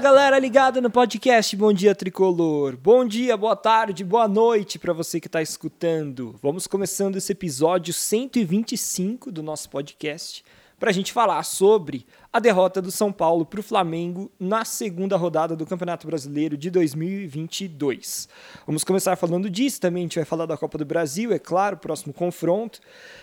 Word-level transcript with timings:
galera 0.00 0.38
ligada 0.38 0.80
no 0.80 0.88
podcast 0.88 1.54
Bom 1.54 1.74
Dia 1.74 1.94
Tricolor. 1.94 2.74
Bom 2.74 3.04
dia, 3.04 3.36
boa 3.36 3.54
tarde, 3.54 4.02
boa 4.02 4.26
noite 4.26 4.78
para 4.78 4.94
você 4.94 5.20
que 5.20 5.26
está 5.26 5.42
escutando. 5.42 6.34
Vamos 6.42 6.66
começando 6.66 7.16
esse 7.16 7.32
episódio 7.32 7.92
125 7.92 9.30
do 9.30 9.42
nosso 9.42 9.68
podcast 9.68 10.42
para 10.78 10.88
a 10.88 10.92
gente 10.92 11.12
falar 11.12 11.42
sobre 11.42 12.06
a 12.32 12.40
derrota 12.40 12.80
do 12.80 12.90
São 12.90 13.12
Paulo 13.12 13.44
para 13.44 13.60
o 13.60 13.62
Flamengo 13.62 14.32
na 14.40 14.64
segunda 14.64 15.18
rodada 15.18 15.54
do 15.54 15.66
Campeonato 15.66 16.06
Brasileiro 16.06 16.56
de 16.56 16.70
2022. 16.70 18.26
Vamos 18.66 18.82
começar 18.82 19.16
falando 19.16 19.50
disso, 19.50 19.82
também 19.82 20.04
a 20.04 20.04
gente 20.04 20.18
vai 20.18 20.24
falar 20.24 20.46
da 20.46 20.56
Copa 20.56 20.78
do 20.78 20.86
Brasil, 20.86 21.30
é 21.30 21.38
claro, 21.38 21.76
próximo 21.76 22.14
confronto. 22.14 22.80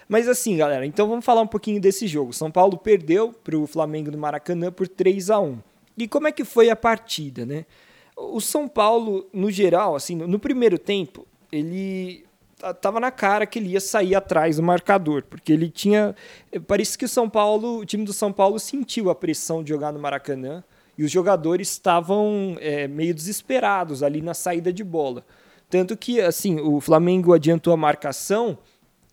Mas 0.08 0.28
assim, 0.28 0.56
galera, 0.56 0.86
então 0.86 1.10
vamos 1.10 1.26
falar 1.26 1.42
um 1.42 1.48
pouquinho 1.48 1.82
desse 1.82 2.06
jogo. 2.06 2.34
São 2.34 2.52
Paulo 2.52 2.78
perdeu 2.78 3.34
para 3.34 3.58
o 3.58 3.66
Flamengo 3.66 4.12
no 4.12 4.18
Maracanã 4.20 4.72
por 4.72 4.88
3 4.88 5.32
a 5.32 5.40
1 5.40 5.58
e 5.98 6.08
como 6.08 6.28
é 6.28 6.32
que 6.32 6.44
foi 6.44 6.70
a 6.70 6.76
partida, 6.76 7.46
né? 7.46 7.66
O 8.16 8.40
São 8.40 8.68
Paulo, 8.68 9.28
no 9.34 9.50
geral, 9.50 9.96
assim, 9.96 10.16
no 10.16 10.40
primeiro 10.40 10.78
tempo, 10.78 11.28
ele 11.52 12.26
tava 12.82 13.00
na 13.00 13.12
cara 13.12 13.46
que 13.46 13.60
ele 13.60 13.70
ia 13.70 13.80
sair 13.80 14.16
atrás 14.16 14.58
do 14.58 14.64
marcador, 14.64 15.24
porque 15.30 15.54
ele 15.54 15.70
tinha, 15.70 16.16
parece 16.66 16.98
que 16.98 17.06
o 17.06 17.10
São 17.10 17.30
Paulo, 17.30 17.80
o 17.80 17.86
time 17.86 18.04
do 18.04 18.14
São 18.14 18.34
Paulo 18.34 18.60
sentiu 18.60 19.10
a 19.10 19.16
pressão 19.16 19.64
de 19.64 19.70
jogar 19.70 19.92
no 19.92 20.00
Maracanã 20.00 20.64
e 20.98 21.04
os 21.04 21.12
jogadores 21.12 21.70
estavam 21.70 22.58
é, 22.60 22.88
meio 22.88 23.14
desesperados 23.14 24.02
ali 24.02 24.22
na 24.22 24.34
saída 24.34 24.74
de 24.74 24.84
bola, 24.84 25.24
tanto 25.70 25.96
que 25.96 26.20
assim 26.20 26.60
o 26.60 26.82
Flamengo 26.82 27.34
adiantou 27.34 27.74
a 27.74 27.78
marcação 27.78 28.58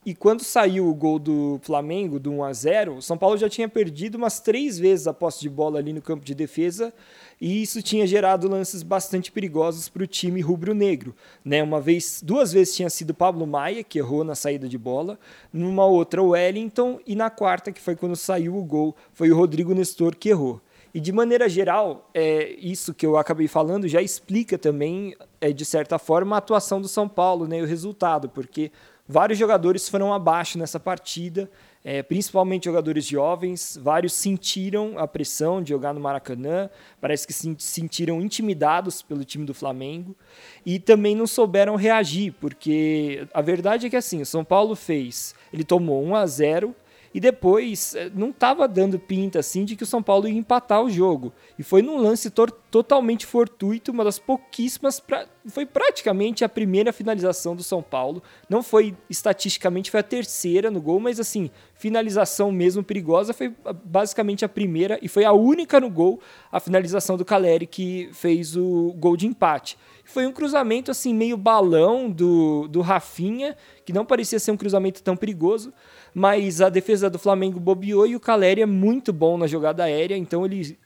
e 0.07 0.15
quando 0.15 0.45
saiu 0.45 0.89
o 0.89 0.95
gol 0.95 1.19
do 1.19 1.59
Flamengo, 1.63 2.19
do 2.19 2.31
1 2.31 2.45
a 2.45 2.53
0 2.53 2.97
o 2.97 3.03
São 3.03 3.17
Paulo 3.17 3.37
já 3.39 3.49
tinha 3.49 3.69
perdido 3.69 4.17
umas 4.17 4.39
três 4.41 4.79
vezes 4.79 5.07
a 5.07 5.15
posse 5.15 5.41
de 5.41 5.49
bola 5.49 5.79
ali 5.79 5.93
no 5.93 6.03
campo 6.03 6.25
de 6.25 6.35
defesa, 6.35 6.93
e 7.41 7.63
isso 7.63 7.83
tinha 7.83 8.07
gerado 8.07 8.49
lances 8.49 8.83
bastante 8.83 9.33
perigosos 9.33 9.89
para 9.89 10.03
o 10.03 10.07
time 10.07 10.41
rubro-negro. 10.41 11.15
Né? 11.45 11.63
Uma 11.63 11.81
vez, 11.81 12.21
duas 12.23 12.53
vezes 12.53 12.77
tinha 12.77 12.91
sido 12.91 13.15
Pablo 13.15 13.47
Maia, 13.47 13.83
que 13.83 13.99
errou 13.99 14.25
na 14.25 14.35
saída 14.35 14.69
de 14.69 14.79
bola, 14.79 15.19
numa 15.53 15.85
outra 15.87 16.23
o 16.23 16.29
Wellington, 16.29 17.01
e 17.07 17.17
na 17.17 17.31
quarta, 17.31 17.73
que 17.73 17.81
foi 17.81 17.97
quando 17.97 18.17
saiu 18.17 18.57
o 18.57 18.65
gol, 18.65 18.95
foi 19.13 19.31
o 19.31 19.37
Rodrigo 19.37 19.75
Nestor 19.75 20.17
que 20.17 20.29
errou. 20.29 20.61
E 20.95 21.01
de 21.01 21.11
maneira 21.11 21.49
geral, 21.49 22.09
é, 22.15 22.55
isso 22.61 22.95
que 22.95 23.05
eu 23.05 23.17
acabei 23.17 23.49
falando 23.49 23.89
já 23.89 24.01
explica 24.01 24.57
também, 24.57 25.17
é, 25.41 25.53
de 25.53 25.65
certa 25.65 25.99
forma, 25.99 26.37
a 26.37 26.39
atuação 26.39 26.81
do 26.81 26.87
São 26.87 27.09
Paulo 27.09 27.49
né, 27.49 27.59
e 27.59 27.63
o 27.63 27.67
resultado, 27.67 28.29
porque 28.29 28.71
Vários 29.07 29.39
jogadores 29.39 29.87
foram 29.87 30.15
abaixo 30.15 30.59
nessa 30.59 30.81
partida, 30.81 31.51
é, 31.85 32.03
principalmente 32.03 32.65
jogadores 32.65 33.05
jovens. 33.05 33.79
Vários 33.83 34.15
sentiram 34.15 34.99
a 34.99 35.07
pressão 35.07 35.63
de 35.63 35.69
jogar 35.69 35.93
no 35.93 36.01
Maracanã, 36.01 36.71
parece 37.03 37.27
que 37.27 37.33
se 37.35 37.55
sentiram 37.59 38.23
intimidados 38.23 39.03
pelo 39.03 39.23
time 39.23 39.45
do 39.45 39.53
Flamengo 39.53 40.17
e 40.65 40.79
também 40.79 41.15
não 41.15 41.27
souberam 41.27 41.77
reagir, 41.77 42.33
porque 42.41 43.29
a 43.35 43.43
verdade 43.43 43.87
é 43.87 43.91
que 43.91 43.97
assim, 43.97 44.23
o 44.23 44.27
São 44.27 44.43
Paulo 44.43 44.75
fez, 44.75 45.35
ele 45.53 45.65
tomou 45.65 46.03
1 46.03 46.17
a 46.17 46.27
0 46.27 46.75
e 47.13 47.21
depois 47.21 47.95
eh, 47.95 48.11
não 48.13 48.31
estava 48.31 48.67
dando 48.67 48.99
pinta 48.99 49.39
assim 49.39 49.65
de 49.65 49.77
que 49.77 49.85
o 49.85 49.87
São 49.87 50.03
Paulo 50.03 50.27
ia 50.27 50.37
empatar 50.37 50.83
o 50.83 50.91
jogo. 50.91 51.33
E 51.57 51.63
foi 51.63 51.81
num 51.81 51.99
lance 51.99 52.29
totalmente 52.75 53.25
fortuito, 53.25 53.93
uma 53.93 54.03
das 54.03 54.19
pouquíssimas. 54.19 54.99
Pra, 54.99 55.29
foi 55.47 55.65
praticamente 55.65 56.43
a 56.43 56.49
primeira 56.49 56.93
finalização 56.93 57.55
do 57.55 57.63
São 57.63 57.81
Paulo. 57.81 58.21
Não 58.51 58.65
foi 58.65 58.97
estatisticamente, 59.09 59.93
foi 59.93 60.01
a 60.01 60.03
terceira 60.03 60.73
no 60.73 60.83
gol, 60.83 60.99
mas 60.99 61.21
assim, 61.21 61.53
finalização 61.77 62.51
mesmo 62.51 62.83
perigosa 62.83 63.33
foi 63.33 63.55
basicamente 63.85 64.45
a 64.45 64.49
primeira 64.49 64.99
e 65.01 65.07
foi 65.07 65.25
a 65.25 65.33
única 65.33 65.79
no 65.79 65.89
gol, 65.89 66.19
a 66.51 66.59
finalização 66.59 67.17
do 67.17 67.25
Caleri 67.25 67.65
que 67.65 68.09
fez 68.13 68.57
o 68.57 68.93
gol 68.99 69.17
de 69.17 69.29
empate. 69.29 69.79
Foi 70.05 70.27
um 70.27 70.33
cruzamento 70.33 70.91
assim 70.91 71.15
meio 71.15 71.37
balão 71.37 72.11
do, 72.11 72.67
do 72.67 72.81
Rafinha, 72.81 73.57
que 73.85 73.93
não 73.93 74.05
parecia 74.05 74.41
ser 74.41 74.51
um 74.51 74.57
cruzamento 74.57 75.01
tão 75.01 75.17
perigoso, 75.17 75.73
mas 76.13 76.61
a 76.61 76.69
defesa 76.69 77.09
do 77.09 77.21
Flamengo 77.21 77.61
bobeou 77.61 78.05
e 78.05 78.17
o 78.17 78.21
Caleri 78.21 78.63
é 78.63 78.67
muito 78.67 79.13
bom 79.13 79.39
na 79.39 79.47
jogada 79.47 79.85
aérea, 79.85 80.17
então 80.17 80.45
ele 80.45 80.77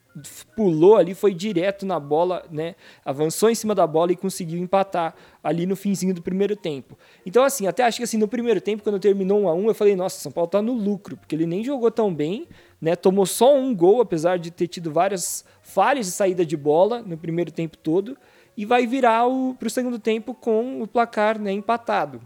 pulou 0.57 0.97
ali, 0.97 1.15
foi 1.15 1.35
direto 1.35 1.87
na 1.87 1.99
bola, 1.99 2.45
né? 2.51 2.75
Avançou 3.05 3.51
em 3.51 3.55
cima 3.55 3.75
da 3.75 3.87
bola 3.87 4.13
e 4.13 4.17
conseguiu 4.17 4.59
empatar 4.59 5.15
ali 5.43 5.67
no 5.67 5.77
finzinho 5.77 6.15
do 6.15 6.23
primeiro 6.23 6.57
tempo. 6.57 6.99
Então, 7.25 7.43
assim, 7.45 7.67
até 7.67 7.85
acho 7.85 7.99
que 7.99 8.05
assim, 8.05 8.19
no 8.19 8.29
primeiro 8.29 8.61
tempo, 8.61 8.83
quando 8.83 8.99
terminou 8.99 9.41
1 9.43 9.49
a 9.49 9.55
1 9.55 9.69
eu 9.69 9.75
falei, 9.75 9.97
nossa, 9.97 10.21
São 10.21 10.33
Paulo 10.33 10.49
tá 10.49 10.61
no 10.61 10.73
lucro, 10.73 11.17
porque 11.17 11.35
ele 11.35 11.47
nem 11.47 11.63
jogou 11.65 11.91
tão 11.91 12.13
bem, 12.15 12.47
né? 12.81 12.97
Tomou 12.97 13.27
só 13.27 13.57
um 13.57 13.75
gol, 13.75 14.01
apesar 14.01 14.39
de 14.39 14.51
ter 14.51 14.69
tido 14.69 14.93
várias 14.93 15.45
falhas 15.63 16.07
de 16.07 16.13
saída 16.13 16.45
de 16.45 16.57
bola 16.57 17.03
no 17.03 17.17
primeiro 17.17 17.51
tempo 17.51 17.77
todo, 17.77 18.17
e 18.57 18.65
vai 18.65 18.87
virar 18.87 19.25
para 19.59 19.69
o 19.69 19.71
segundo 19.71 19.99
tempo 19.99 20.35
com 20.35 20.83
o 20.83 20.87
placar 20.87 21.39
né, 21.39 21.53
empatado. 21.53 22.21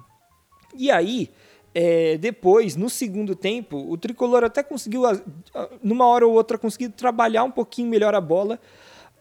E 0.74 0.90
aí, 0.90 1.30
é, 1.74 2.18
depois, 2.18 2.76
no 2.76 2.90
segundo 2.90 3.34
tempo, 3.34 3.76
o 3.90 3.96
tricolor 3.96 4.44
até 4.44 4.62
conseguiu, 4.62 5.02
numa 5.82 6.06
hora 6.06 6.26
ou 6.26 6.34
outra, 6.34 6.58
conseguiu 6.58 6.90
trabalhar 6.90 7.44
um 7.44 7.50
pouquinho 7.50 7.88
melhor 7.88 8.14
a 8.14 8.20
bola. 8.20 8.58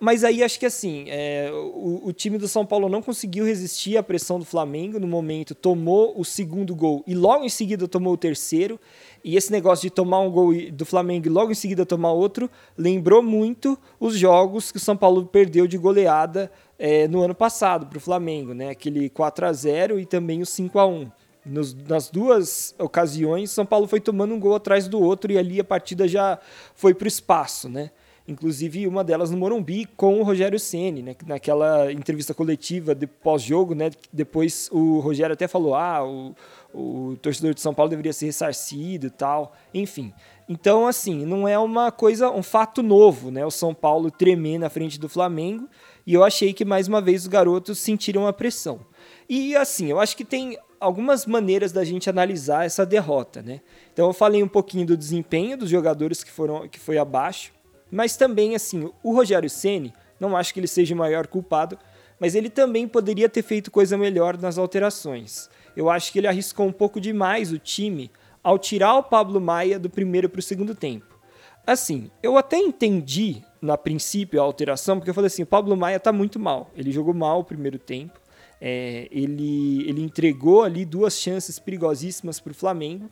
Mas 0.04 0.24
aí 0.24 0.44
acho 0.44 0.60
que 0.60 0.66
assim, 0.66 1.06
é, 1.10 1.52
o, 1.54 2.08
o, 2.08 2.12
time 2.12 2.40
do 2.40 2.48
São 2.48 2.66
Paulo 2.66 2.90
não 2.90 3.04
conseguiu 3.04 3.46
resistir 3.46 3.98
à 3.98 4.02
pressão 4.02 4.40
do 4.40 4.46
Flamengo 4.46 5.00
no 5.00 5.06
momento, 5.06 5.54
tomou 5.54 6.20
o 6.20 6.26
segundo 6.26 6.74
gol 6.74 7.04
e 7.06 7.14
logo 7.14 7.46
em 7.46 7.50
seguida 7.50 7.88
tomou 7.88 8.14
o 8.14 8.18
terceiro. 8.18 8.80
E 9.24 9.38
esse 9.38 9.52
negócio 9.52 9.84
de 9.84 9.92
tomar 9.92 10.22
um 10.22 10.32
gol 10.32 10.56
do 10.72 10.88
Flamengo 10.88 11.28
e 11.28 11.30
logo 11.30 11.52
em 11.52 11.56
seguida 11.56 11.86
tomar 11.86 12.14
outro 12.14 12.50
lembrou 12.76 13.22
muito 13.22 13.78
os 14.00 14.18
jogos 14.18 14.72
que 14.72 14.78
o 14.78 14.82
São 14.82 14.98
Paulo 14.98 15.24
perdeu 15.28 15.68
de 15.68 15.78
goleada 15.78 16.52
é, 16.80 17.08
no 17.08 17.22
ano 17.22 17.36
passado 17.36 17.86
para 17.86 18.00
o 18.00 18.02
Flamengo, 18.02 18.56
né? 18.56 18.72
Aquele 18.72 19.08
4 19.08 19.46
a 19.46 19.54
0 19.54 20.00
e 20.00 20.06
também 20.08 20.42
o 20.42 20.48
5 20.48 20.80
a 20.80 20.88
1 20.88 21.12
nos, 21.46 21.74
nas 21.74 22.10
duas 22.10 22.76
ocasiões, 22.78 23.52
São 23.52 23.66
Paulo 23.66 23.88
foi 23.88 24.00
tomando 24.00 24.34
um 24.34 24.40
gol 24.40 24.56
atrás 24.56 24.88
do 24.88 25.00
outro 25.00 25.32
e 25.32 25.38
ali 25.38 25.60
a 25.60 25.64
partida 25.64 26.08
já 26.08 26.40
foi 26.76 26.94
para 26.94 27.06
o 27.06 27.08
espaço, 27.08 27.68
né? 27.68 27.92
Inclusive 28.28 28.88
uma 28.88 29.04
delas 29.04 29.32
no 29.32 29.38
Morumbi 29.38 29.86
com 29.98 30.20
o 30.20 30.24
Rogério 30.24 30.60
Ceni, 30.60 31.02
né? 31.02 31.16
Naquela 31.26 31.92
entrevista 31.92 32.34
coletiva 32.34 32.94
de 32.94 33.08
pós-jogo, 33.08 33.74
né? 33.74 33.90
Depois 34.14 34.70
o 34.72 35.00
Rogério 35.00 35.34
até 35.34 35.48
falou: 35.48 35.74
ah, 35.74 36.06
o, 36.06 36.36
o 36.74 37.18
torcedor 37.18 37.56
de 37.56 37.62
São 37.62 37.74
Paulo 37.74 37.90
deveria 37.90 38.14
ser 38.14 38.28
ressarcido 38.28 39.08
e 39.08 39.10
tal. 39.10 39.54
Enfim. 39.74 40.14
Então, 40.48 40.86
assim, 40.86 41.26
não 41.26 41.48
é 41.48 41.58
uma 41.58 41.92
coisa, 41.92 42.30
um 42.30 42.44
fato 42.44 42.84
novo, 42.84 43.32
né? 43.32 43.44
O 43.46 43.52
São 43.52 43.74
Paulo 43.74 44.12
tremer 44.12 44.60
na 44.60 44.70
frente 44.70 45.00
do 45.00 45.10
Flamengo. 45.10 45.68
E 46.06 46.14
eu 46.14 46.24
achei 46.24 46.54
que 46.54 46.64
mais 46.64 46.88
uma 46.88 47.02
vez 47.02 47.24
os 47.24 47.28
garotos 47.28 47.80
sentiram 47.80 48.28
a 48.28 48.34
pressão. 48.34 48.82
E 49.28 49.56
assim, 49.56 49.88
eu 49.88 50.00
acho 50.00 50.16
que 50.16 50.26
tem 50.26 50.58
algumas 50.82 51.28
maneiras 51.28 51.72
da 51.72 51.86
gente 51.86 52.10
analisar 52.10 52.66
essa 52.66 52.84
derrota, 52.86 53.42
né? 53.42 53.62
Então 53.94 54.08
eu 54.08 54.14
falei 54.14 54.42
um 54.42 54.48
pouquinho 54.48 54.88
do 54.88 54.98
desempenho 54.98 55.56
dos 55.56 55.70
jogadores 55.70 56.24
que 56.24 56.32
foram 56.32 56.68
que 56.68 56.80
foi 56.80 56.98
abaixo, 56.98 57.54
mas 57.92 58.18
também 58.18 58.56
assim, 58.56 58.92
o 59.04 59.14
Rogério 59.14 59.50
Ceni, 59.50 59.94
não 60.20 60.36
acho 60.36 60.54
que 60.54 60.60
ele 60.60 60.68
seja 60.68 60.96
o 60.96 60.98
maior 60.98 61.28
culpado, 61.28 61.78
mas 62.20 62.36
ele 62.36 62.50
também 62.50 62.88
poderia 62.88 63.30
ter 63.30 63.44
feito 63.44 63.72
coisa 63.72 63.98
melhor 63.98 64.38
nas 64.38 64.58
alterações. 64.58 65.50
Eu 65.76 65.90
acho 65.90 66.12
que 66.12 66.20
ele 66.20 66.28
arriscou 66.28 66.68
um 66.68 66.72
pouco 66.72 67.00
demais 67.00 67.52
o 67.52 67.60
time 67.60 68.12
ao 68.44 68.58
tirar 68.58 68.96
o 68.96 69.04
Pablo 69.04 69.40
Maia 69.40 69.78
do 69.78 69.90
primeiro 69.90 70.30
para 70.30 70.40
o 70.40 70.44
segundo 70.44 70.74
tempo. 70.74 71.20
Assim, 71.66 72.10
eu 72.24 72.38
até 72.38 72.58
entendi 72.58 73.44
na 73.62 73.78
princípio 73.78 74.42
a 74.42 74.44
alteração, 74.44 74.98
porque 74.98 75.10
eu 75.10 75.14
falei 75.14 75.28
assim, 75.28 75.44
o 75.44 75.48
Pablo 75.48 75.78
Maia 75.78 76.00
tá 76.00 76.12
muito 76.12 76.40
mal. 76.40 76.72
Ele 76.76 76.92
jogou 76.92 77.14
mal 77.14 77.40
o 77.40 77.44
primeiro 77.44 77.78
tempo. 77.78 78.21
É, 78.62 79.08
ele, 79.12 79.90
ele 79.90 80.04
entregou 80.04 80.62
ali 80.62 80.86
duas 80.86 81.18
chances 81.18 81.58
perigosíssimas 81.58 82.40
para 82.40 82.52
o 82.52 82.54
Flamengo, 82.54 83.10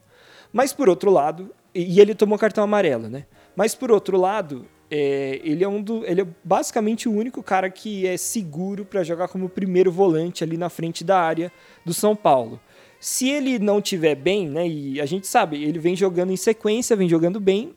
mas 0.54 0.72
por 0.72 0.88
outro 0.88 1.10
lado, 1.10 1.50
e, 1.74 2.00
ele 2.00 2.14
tomou 2.14 2.38
cartão 2.38 2.64
amarelo, 2.64 3.10
né? 3.10 3.26
Mas 3.56 3.74
por 3.74 3.92
outro 3.92 4.16
lado, 4.16 4.68
é, 4.92 5.42
ele 5.44 5.64
é 5.64 5.68
um 5.68 5.82
do, 5.82 6.06
ele 6.06 6.22
é 6.22 6.28
basicamente 6.44 7.10
o 7.10 7.12
único 7.12 7.42
cara 7.42 7.70
que 7.70 8.06
é 8.06 8.16
seguro 8.16 8.86
para 8.86 9.04
jogar 9.04 9.28
como 9.28 9.50
primeiro 9.50 9.92
volante 9.92 10.44
ali 10.44 10.56
na 10.56 10.70
frente 10.70 11.04
da 11.04 11.20
área 11.20 11.52
do 11.84 11.94
São 11.94 12.16
Paulo. 12.16 12.60
Se 13.00 13.30
ele 13.30 13.58
não 13.58 13.82
tiver 13.82 14.16
bem, 14.16 14.48
né? 14.48 14.68
E 14.68 15.02
a 15.02 15.06
gente 15.06 15.26
sabe, 15.26 15.64
ele 15.64 15.80
vem 15.80 15.96
jogando 15.96 16.32
em 16.32 16.38
sequência, 16.38 16.96
vem 16.96 17.10
jogando 17.10 17.40
bem, 17.40 17.74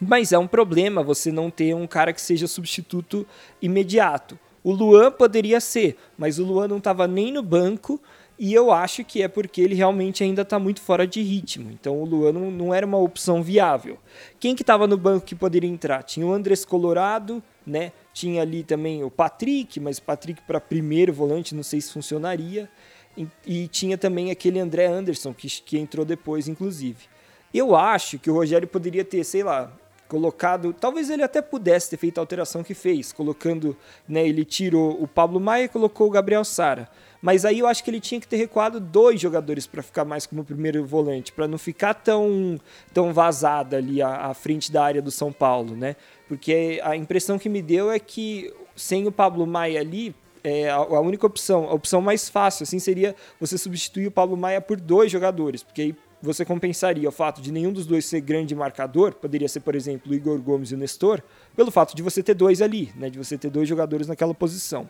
mas 0.00 0.32
é 0.32 0.38
um 0.38 0.46
problema 0.46 1.02
você 1.02 1.30
não 1.30 1.50
ter 1.50 1.74
um 1.74 1.86
cara 1.86 2.12
que 2.12 2.20
seja 2.20 2.46
substituto 2.46 3.26
imediato. 3.60 4.38
O 4.64 4.72
Luan 4.72 5.12
poderia 5.12 5.60
ser, 5.60 5.96
mas 6.16 6.38
o 6.38 6.44
Luan 6.44 6.66
não 6.66 6.78
estava 6.78 7.06
nem 7.06 7.30
no 7.30 7.42
banco 7.42 8.00
e 8.38 8.52
eu 8.52 8.72
acho 8.72 9.04
que 9.04 9.22
é 9.22 9.28
porque 9.28 9.60
ele 9.60 9.74
realmente 9.74 10.24
ainda 10.24 10.42
está 10.42 10.58
muito 10.58 10.80
fora 10.80 11.06
de 11.06 11.22
ritmo. 11.22 11.70
Então 11.70 12.00
o 12.00 12.04
Luan 12.04 12.32
não, 12.32 12.50
não 12.50 12.74
era 12.74 12.86
uma 12.86 12.98
opção 12.98 13.42
viável. 13.42 13.98
Quem 14.40 14.56
que 14.56 14.62
estava 14.62 14.86
no 14.86 14.96
banco 14.96 15.26
que 15.26 15.34
poderia 15.34 15.68
entrar? 15.68 16.02
Tinha 16.02 16.26
o 16.26 16.32
Andrés 16.32 16.64
Colorado, 16.64 17.42
né? 17.66 17.92
Tinha 18.12 18.40
ali 18.40 18.64
também 18.64 19.04
o 19.04 19.10
Patrick, 19.10 19.78
mas 19.78 20.00
Patrick 20.00 20.40
para 20.42 20.58
primeiro 20.58 21.12
volante 21.12 21.54
não 21.54 21.62
sei 21.62 21.80
se 21.80 21.92
funcionaria. 21.92 22.68
E, 23.16 23.28
e, 23.46 23.68
tinha 23.68 23.96
também 23.96 24.32
aquele 24.32 24.58
André 24.58 24.86
Anderson 24.86 25.32
que, 25.32 25.46
que 25.46 25.78
entrou 25.78 26.04
depois, 26.04 26.48
inclusive. 26.48 27.04
Eu 27.52 27.76
acho 27.76 28.18
que 28.18 28.28
o 28.28 28.34
Rogério 28.34 28.66
poderia 28.66 29.04
ter, 29.04 29.22
sei 29.22 29.44
lá, 29.44 29.70
colocado, 30.08 30.72
talvez 30.72 31.10
ele 31.10 31.22
até 31.22 31.40
pudesse 31.40 31.90
ter 31.90 31.96
feito 31.96 32.18
a 32.18 32.20
alteração 32.20 32.62
que 32.62 32.74
fez, 32.74 33.12
colocando, 33.12 33.76
né, 34.08 34.26
ele 34.26 34.44
tirou 34.44 35.02
o 35.02 35.08
Pablo 35.08 35.40
Maia 35.40 35.64
e 35.64 35.68
colocou 35.68 36.06
o 36.06 36.10
Gabriel 36.10 36.44
Sara. 36.44 36.88
Mas 37.20 37.46
aí 37.46 37.60
eu 37.60 37.66
acho 37.66 37.82
que 37.82 37.90
ele 37.90 38.00
tinha 38.00 38.20
que 38.20 38.28
ter 38.28 38.36
recuado 38.36 38.78
dois 38.78 39.18
jogadores 39.18 39.66
para 39.66 39.82
ficar 39.82 40.04
mais 40.04 40.26
como 40.26 40.44
primeiro 40.44 40.84
volante, 40.84 41.32
para 41.32 41.48
não 41.48 41.56
ficar 41.56 41.94
tão, 41.94 42.60
tão 42.92 43.14
vazada 43.14 43.78
ali 43.78 44.02
à, 44.02 44.26
à, 44.26 44.34
frente 44.34 44.70
da 44.70 44.84
área 44.84 45.00
do 45.00 45.10
São 45.10 45.32
Paulo, 45.32 45.74
né? 45.74 45.96
Porque 46.28 46.80
a 46.84 46.94
impressão 46.94 47.38
que 47.38 47.48
me 47.48 47.62
deu 47.62 47.90
é 47.90 47.98
que 47.98 48.52
sem 48.76 49.06
o 49.06 49.12
Pablo 49.12 49.46
Maia 49.46 49.80
ali, 49.80 50.14
é, 50.42 50.68
a, 50.68 51.00
única 51.00 51.26
opção, 51.26 51.64
a 51.64 51.72
opção 51.72 52.02
mais 52.02 52.28
fácil, 52.28 52.64
assim, 52.64 52.78
seria 52.78 53.16
você 53.40 53.56
substituir 53.56 54.08
o 54.08 54.10
Pablo 54.10 54.36
Maia 54.36 54.60
por 54.60 54.78
dois 54.78 55.10
jogadores, 55.10 55.62
porque 55.62 55.80
aí 55.80 55.96
você 56.24 56.44
compensaria 56.44 57.08
o 57.08 57.12
fato 57.12 57.40
de 57.40 57.52
nenhum 57.52 57.72
dos 57.72 57.86
dois 57.86 58.04
ser 58.04 58.20
grande 58.20 58.54
marcador, 58.54 59.14
poderia 59.14 59.48
ser, 59.48 59.60
por 59.60 59.74
exemplo, 59.74 60.10
o 60.10 60.14
Igor 60.14 60.40
Gomes 60.40 60.70
e 60.70 60.74
o 60.74 60.78
Nestor, 60.78 61.22
pelo 61.54 61.70
fato 61.70 61.94
de 61.94 62.02
você 62.02 62.22
ter 62.22 62.34
dois 62.34 62.62
ali, 62.62 62.92
né, 62.96 63.10
de 63.10 63.18
você 63.18 63.36
ter 63.36 63.50
dois 63.50 63.68
jogadores 63.68 64.06
naquela 64.06 64.34
posição. 64.34 64.88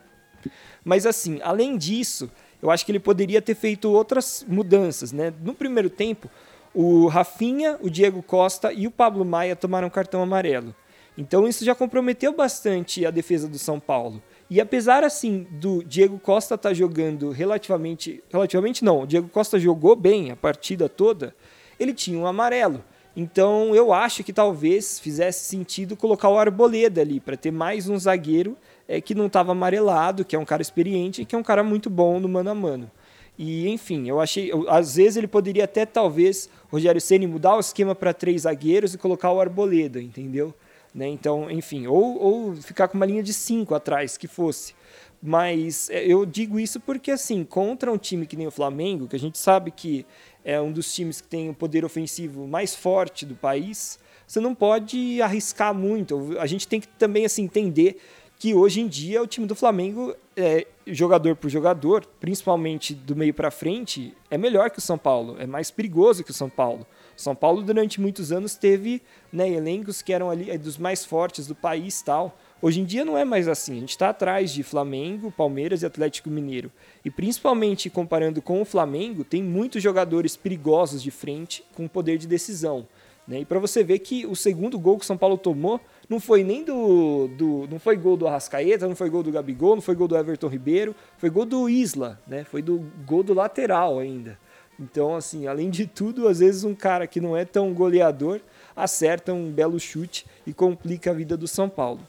Mas 0.84 1.06
assim, 1.06 1.40
além 1.42 1.76
disso, 1.76 2.30
eu 2.62 2.70
acho 2.70 2.84
que 2.84 2.92
ele 2.92 3.00
poderia 3.00 3.40
ter 3.42 3.54
feito 3.54 3.90
outras 3.90 4.44
mudanças, 4.46 5.12
né? 5.12 5.32
No 5.42 5.54
primeiro 5.54 5.88
tempo, 5.88 6.30
o 6.74 7.06
Rafinha, 7.06 7.78
o 7.80 7.88
Diego 7.88 8.22
Costa 8.22 8.72
e 8.72 8.86
o 8.86 8.90
Pablo 8.90 9.24
Maia 9.24 9.56
tomaram 9.56 9.88
cartão 9.88 10.22
amarelo. 10.22 10.74
Então 11.16 11.46
isso 11.46 11.64
já 11.64 11.74
comprometeu 11.74 12.34
bastante 12.34 13.06
a 13.06 13.10
defesa 13.10 13.48
do 13.48 13.58
São 13.58 13.78
Paulo. 13.78 14.22
E 14.50 14.60
apesar 14.60 15.04
assim 15.04 15.46
do 15.50 15.82
Diego 15.82 16.18
Costa 16.18 16.54
estar 16.54 16.70
tá 16.70 16.74
jogando 16.74 17.30
relativamente, 17.30 18.22
relativamente 18.30 18.84
não, 18.84 19.02
o 19.02 19.06
Diego 19.06 19.28
Costa 19.28 19.58
jogou 19.58 19.96
bem 19.96 20.30
a 20.30 20.36
partida 20.36 20.88
toda, 20.88 21.34
ele 21.78 21.94
tinha 21.94 22.18
um 22.18 22.26
amarelo. 22.26 22.84
Então 23.16 23.74
eu 23.74 23.92
acho 23.92 24.24
que 24.24 24.32
talvez 24.32 24.98
fizesse 24.98 25.44
sentido 25.44 25.96
colocar 25.96 26.28
o 26.28 26.38
Arboleda 26.38 27.00
ali 27.00 27.20
para 27.20 27.36
ter 27.36 27.50
mais 27.50 27.88
um 27.88 27.98
zagueiro 27.98 28.56
é, 28.88 29.00
que 29.00 29.14
não 29.14 29.26
estava 29.26 29.52
amarelado, 29.52 30.24
que 30.24 30.36
é 30.36 30.38
um 30.38 30.44
cara 30.44 30.62
experiente 30.62 31.22
e 31.22 31.24
que 31.24 31.34
é 31.34 31.38
um 31.38 31.42
cara 31.42 31.62
muito 31.62 31.88
bom 31.88 32.18
no 32.18 32.28
mano 32.28 32.50
a 32.50 32.54
mano. 32.54 32.90
E 33.38 33.68
enfim, 33.68 34.08
eu 34.08 34.20
achei, 34.20 34.52
eu, 34.52 34.68
às 34.68 34.96
vezes 34.96 35.16
ele 35.16 35.26
poderia 35.26 35.64
até 35.64 35.84
talvez 35.84 36.48
Rogério 36.70 37.00
Ceni 37.00 37.26
mudar 37.26 37.56
o 37.56 37.60
esquema 37.60 37.94
para 37.94 38.12
três 38.12 38.42
zagueiros 38.42 38.94
e 38.94 38.98
colocar 38.98 39.32
o 39.32 39.40
Arboleda, 39.40 40.00
entendeu? 40.00 40.54
Né? 40.94 41.08
Então, 41.08 41.50
enfim, 41.50 41.86
ou, 41.86 42.22
ou 42.22 42.54
ficar 42.54 42.86
com 42.88 42.96
uma 42.96 43.06
linha 43.06 43.22
de 43.22 43.32
cinco 43.32 43.74
atrás, 43.74 44.16
que 44.16 44.28
fosse. 44.28 44.74
Mas 45.20 45.90
é, 45.90 46.06
eu 46.06 46.24
digo 46.24 46.60
isso 46.60 46.78
porque, 46.78 47.10
assim, 47.10 47.42
contra 47.44 47.90
um 47.90 47.98
time 47.98 48.26
que 48.26 48.36
nem 48.36 48.46
o 48.46 48.50
Flamengo, 48.50 49.08
que 49.08 49.16
a 49.16 49.18
gente 49.18 49.38
sabe 49.38 49.70
que 49.70 50.06
é 50.44 50.60
um 50.60 50.70
dos 50.70 50.94
times 50.94 51.20
que 51.20 51.26
tem 51.26 51.48
o 51.48 51.54
poder 51.54 51.84
ofensivo 51.84 52.46
mais 52.46 52.74
forte 52.74 53.24
do 53.24 53.34
país, 53.34 53.98
você 54.26 54.38
não 54.38 54.54
pode 54.54 55.20
arriscar 55.20 55.74
muito. 55.74 56.36
A 56.38 56.46
gente 56.46 56.68
tem 56.68 56.80
que 56.80 56.86
também 56.86 57.24
assim, 57.24 57.44
entender 57.44 57.98
que 58.38 58.54
hoje 58.54 58.80
em 58.80 58.86
dia 58.86 59.22
o 59.22 59.26
time 59.26 59.46
do 59.46 59.54
Flamengo, 59.54 60.14
é, 60.36 60.66
jogador 60.86 61.34
por 61.36 61.48
jogador, 61.48 62.04
principalmente 62.20 62.94
do 62.94 63.16
meio 63.16 63.32
para 63.32 63.50
frente, 63.50 64.14
é 64.30 64.36
melhor 64.36 64.70
que 64.70 64.78
o 64.78 64.82
São 64.82 64.98
Paulo, 64.98 65.36
é 65.38 65.46
mais 65.46 65.70
perigoso 65.70 66.22
que 66.22 66.30
o 66.30 66.34
São 66.34 66.50
Paulo. 66.50 66.86
São 67.16 67.34
Paulo 67.34 67.62
durante 67.62 68.00
muitos 68.00 68.32
anos 68.32 68.56
teve 68.56 69.02
né, 69.32 69.48
elencos 69.48 70.02
que 70.02 70.12
eram 70.12 70.30
ali 70.30 70.50
é, 70.50 70.58
dos 70.58 70.78
mais 70.78 71.04
fortes 71.04 71.46
do 71.46 71.54
país 71.54 72.02
tal. 72.02 72.38
Hoje 72.60 72.80
em 72.80 72.84
dia 72.84 73.04
não 73.04 73.18
é 73.18 73.24
mais 73.24 73.46
assim. 73.46 73.76
A 73.76 73.80
gente 73.80 73.90
está 73.90 74.08
atrás 74.08 74.52
de 74.52 74.62
Flamengo, 74.62 75.30
Palmeiras 75.30 75.82
e 75.82 75.86
Atlético 75.86 76.30
Mineiro. 76.30 76.72
E 77.04 77.10
principalmente 77.10 77.90
comparando 77.90 78.40
com 78.40 78.60
o 78.62 78.64
Flamengo, 78.64 79.22
tem 79.22 79.42
muitos 79.42 79.82
jogadores 79.82 80.36
perigosos 80.36 81.02
de 81.02 81.10
frente 81.10 81.64
com 81.74 81.86
poder 81.86 82.18
de 82.18 82.26
decisão. 82.26 82.86
Né? 83.26 83.40
E 83.40 83.44
para 83.44 83.58
você 83.58 83.82
ver 83.82 84.00
que 84.00 84.26
o 84.26 84.36
segundo 84.36 84.78
gol 84.78 84.98
que 84.98 85.06
São 85.06 85.16
Paulo 85.16 85.38
tomou 85.38 85.80
não 86.08 86.20
foi 86.20 86.44
nem 86.44 86.62
do, 86.62 87.28
do. 87.28 87.66
Não 87.70 87.78
foi 87.78 87.96
gol 87.96 88.16
do 88.16 88.26
Arrascaeta, 88.26 88.86
não 88.86 88.94
foi 88.94 89.08
gol 89.08 89.22
do 89.22 89.32
Gabigol, 89.32 89.76
não 89.76 89.82
foi 89.82 89.94
gol 89.94 90.06
do 90.06 90.16
Everton 90.16 90.48
Ribeiro, 90.48 90.94
foi 91.16 91.30
gol 91.30 91.46
do 91.46 91.68
Isla, 91.68 92.20
né? 92.26 92.44
Foi 92.44 92.60
do 92.60 92.84
gol 93.06 93.22
do 93.22 93.32
lateral 93.32 93.98
ainda. 93.98 94.38
Então, 94.78 95.14
assim, 95.14 95.46
além 95.46 95.70
de 95.70 95.86
tudo, 95.86 96.26
às 96.26 96.40
vezes 96.40 96.64
um 96.64 96.74
cara 96.74 97.06
que 97.06 97.20
não 97.20 97.36
é 97.36 97.44
tão 97.44 97.72
goleador 97.72 98.40
acerta 98.74 99.32
um 99.32 99.50
belo 99.50 99.78
chute 99.78 100.26
e 100.46 100.52
complica 100.52 101.10
a 101.10 101.14
vida 101.14 101.36
do 101.36 101.46
São 101.46 101.68
Paulo. 101.68 102.00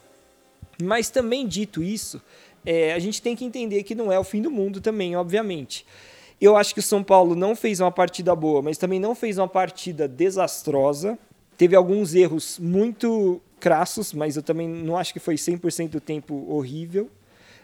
Mas 0.82 1.08
também 1.08 1.46
dito 1.46 1.82
isso, 1.82 2.20
é, 2.64 2.92
a 2.92 2.98
gente 2.98 3.22
tem 3.22 3.36
que 3.36 3.44
entender 3.44 3.82
que 3.84 3.94
não 3.94 4.10
é 4.10 4.18
o 4.18 4.24
fim 4.24 4.42
do 4.42 4.50
mundo 4.50 4.80
também, 4.80 5.16
obviamente. 5.16 5.86
Eu 6.40 6.56
acho 6.56 6.74
que 6.74 6.80
o 6.80 6.82
São 6.82 7.02
Paulo 7.02 7.34
não 7.34 7.56
fez 7.56 7.80
uma 7.80 7.90
partida 7.90 8.34
boa, 8.34 8.60
mas 8.60 8.76
também 8.76 9.00
não 9.00 9.14
fez 9.14 9.38
uma 9.38 9.48
partida 9.48 10.06
desastrosa. 10.06 11.18
Teve 11.56 11.74
alguns 11.74 12.14
erros 12.14 12.58
muito 12.58 13.40
crassos, 13.58 14.12
mas 14.12 14.36
eu 14.36 14.42
também 14.42 14.68
não 14.68 14.96
acho 14.96 15.14
que 15.14 15.20
foi 15.20 15.36
100% 15.36 15.90
do 15.90 16.00
tempo 16.00 16.44
horrível. 16.48 17.08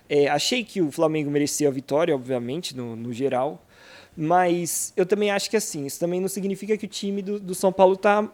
É, 0.09 0.29
achei 0.29 0.65
que 0.65 0.81
o 0.81 0.91
Flamengo 0.91 1.31
merecia 1.31 1.69
a 1.69 1.71
vitória, 1.71 2.15
obviamente, 2.15 2.75
no, 2.75 2.97
no 2.97 3.13
geral. 3.13 3.63
Mas 4.17 4.93
eu 4.97 5.07
também 5.07 5.31
acho 5.31 5.49
que 5.49 5.57
assim, 5.57 5.87
isso 5.87 5.99
também 5.99 6.21
não 6.21 6.29
significa 6.29 6.77
que 6.77 6.85
o 6.85 6.89
time 6.89 7.23
do, 7.23 7.41
do 7.41 7.55
São 7.55 7.73
Paulo 7.73 7.95
está 7.95 8.29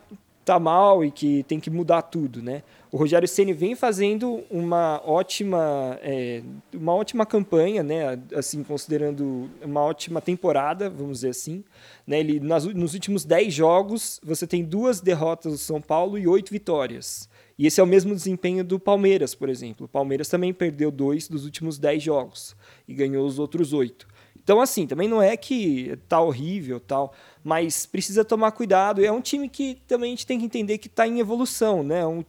tá 0.48 0.58
mal 0.58 1.04
e 1.04 1.10
que 1.10 1.42
tem 1.42 1.60
que 1.60 1.68
mudar 1.68 2.00
tudo, 2.00 2.42
né? 2.42 2.62
O 2.90 2.96
Rogério 2.96 3.28
Ceni 3.28 3.52
vem 3.52 3.74
fazendo 3.74 4.42
uma 4.50 5.02
ótima, 5.04 5.98
é, 6.02 6.42
uma 6.72 6.94
ótima 6.94 7.26
campanha, 7.26 7.82
né? 7.82 8.18
Assim, 8.34 8.62
considerando 8.62 9.50
uma 9.62 9.82
ótima 9.82 10.22
temporada, 10.22 10.88
vamos 10.88 11.18
dizer 11.18 11.28
assim. 11.28 11.62
Né? 12.06 12.20
Ele, 12.20 12.40
nas, 12.40 12.64
nos 12.64 12.94
últimos 12.94 13.26
10 13.26 13.52
jogos, 13.52 14.18
você 14.24 14.46
tem 14.46 14.64
duas 14.64 15.02
derrotas 15.02 15.52
do 15.52 15.58
São 15.58 15.82
Paulo 15.82 16.16
e 16.16 16.26
oito 16.26 16.50
vitórias. 16.50 17.28
E 17.58 17.66
esse 17.66 17.78
é 17.78 17.82
o 17.82 17.86
mesmo 17.86 18.14
desempenho 18.14 18.64
do 18.64 18.80
Palmeiras, 18.80 19.34
por 19.34 19.50
exemplo. 19.50 19.84
O 19.84 19.88
Palmeiras 19.88 20.30
também 20.30 20.54
perdeu 20.54 20.90
dois 20.90 21.28
dos 21.28 21.44
últimos 21.44 21.78
10 21.78 22.02
jogos 22.02 22.56
e 22.86 22.94
ganhou 22.94 23.26
os 23.26 23.38
outros 23.38 23.74
oito. 23.74 24.07
Então, 24.48 24.62
assim, 24.62 24.86
também 24.86 25.06
não 25.06 25.20
é 25.20 25.36
que 25.36 25.98
tá 26.08 26.22
horrível 26.22 26.80
tal, 26.80 27.12
mas 27.44 27.84
precisa 27.84 28.24
tomar 28.24 28.50
cuidado. 28.52 29.04
É 29.04 29.12
um 29.12 29.20
time 29.20 29.46
que 29.46 29.74
também 29.86 30.08
a 30.08 30.12
gente 30.12 30.26
tem 30.26 30.38
que 30.38 30.46
entender 30.46 30.78
que 30.78 30.86
está 30.86 31.06
em 31.06 31.20
evolução, 31.20 31.82
né? 31.82 32.06
Um, 32.06 32.24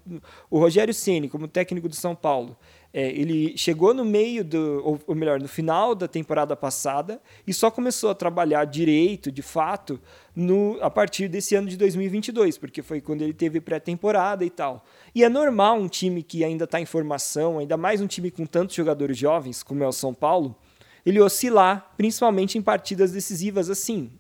o 0.50 0.60
Rogério 0.60 0.94
Ceni, 0.94 1.30
como 1.30 1.48
técnico 1.48 1.88
do 1.88 1.96
São 1.96 2.14
Paulo, 2.14 2.58
é, 2.94 3.10
ele 3.10 3.58
chegou 3.58 3.94
no 3.94 4.04
meio 4.04 4.44
do, 4.44 4.82
ou, 4.84 5.00
ou, 5.08 5.16
melhor, 5.16 5.40
no 5.40 5.48
final 5.48 5.96
da 5.96 6.10
temporada 6.10 6.58
passada 6.58 7.22
e 7.48 7.54
só 7.54 7.72
começou 7.72 8.10
a 8.10 8.16
trabalhar 8.16 8.66
direito, 8.66 9.32
de 9.32 9.42
fato, 9.42 9.98
no, 10.36 10.78
a 10.82 10.90
partir 10.90 11.30
desse 11.30 11.56
ano 11.56 11.70
de 11.70 11.78
2022, 11.78 12.58
porque 12.58 12.82
foi 12.82 13.00
quando 13.00 13.22
ele 13.22 13.34
teve 13.34 13.62
pré-temporada 13.62 14.44
e 14.44 14.50
tal. 14.50 14.84
E 15.16 15.24
é 15.24 15.30
normal 15.30 15.78
um 15.78 15.88
time 15.88 16.22
que 16.22 16.44
ainda 16.44 16.66
está 16.66 16.82
em 16.82 16.86
formação, 16.86 17.60
ainda 17.60 17.78
mais 17.78 18.02
um 18.02 18.08
time 18.08 18.30
com 18.30 18.46
tantos 18.46 18.76
jogadores 18.76 19.18
jovens 19.18 19.64
como 19.64 19.86
é 19.86 19.88
o 19.88 19.94
São 19.94 20.14
Paulo 20.14 20.54
ele 21.06 21.20
oscilar, 21.20 21.94
principalmente 21.98 22.58
em 22.58 22.62
partidas 22.62 23.12
decisivas 23.12 23.70
assim. 23.70 24.12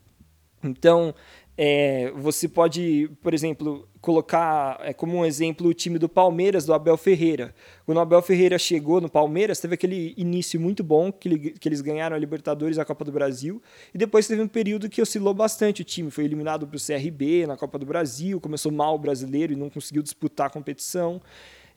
Então, 0.63 1.13
é, 1.61 2.09
você 2.11 2.47
pode, 2.47 3.11
por 3.21 3.33
exemplo, 3.33 3.85
colocar 3.99 4.79
é, 4.81 4.93
como 4.93 5.17
um 5.17 5.25
exemplo 5.25 5.67
o 5.67 5.73
time 5.73 5.99
do 5.99 6.07
Palmeiras, 6.07 6.65
do 6.65 6.73
Abel 6.73 6.95
Ferreira. 6.95 7.53
Quando 7.85 7.97
o 7.97 7.99
Abel 7.99 8.21
Ferreira 8.21 8.57
chegou 8.57 9.01
no 9.01 9.09
Palmeiras, 9.09 9.59
teve 9.59 9.73
aquele 9.73 10.13
início 10.15 10.57
muito 10.57 10.85
bom, 10.85 11.11
que, 11.11 11.27
ele, 11.27 11.37
que 11.51 11.67
eles 11.67 11.81
ganharam 11.81 12.15
a 12.15 12.19
Libertadores 12.19 12.77
e 12.77 12.79
a 12.79 12.85
Copa 12.85 13.03
do 13.03 13.11
Brasil, 13.11 13.61
e 13.93 13.97
depois 13.97 14.25
teve 14.25 14.41
um 14.41 14.47
período 14.47 14.87
que 14.87 15.01
oscilou 15.01 15.33
bastante. 15.33 15.81
O 15.81 15.85
time 15.85 16.09
foi 16.09 16.23
eliminado 16.23 16.65
para 16.65 16.77
o 16.77 16.79
CRB 16.79 17.45
na 17.45 17.57
Copa 17.57 17.77
do 17.77 17.85
Brasil, 17.85 18.39
começou 18.39 18.71
mal 18.71 18.95
o 18.95 18.97
brasileiro 18.97 19.51
e 19.51 19.55
não 19.57 19.69
conseguiu 19.69 20.01
disputar 20.01 20.47
a 20.47 20.49
competição. 20.49 21.21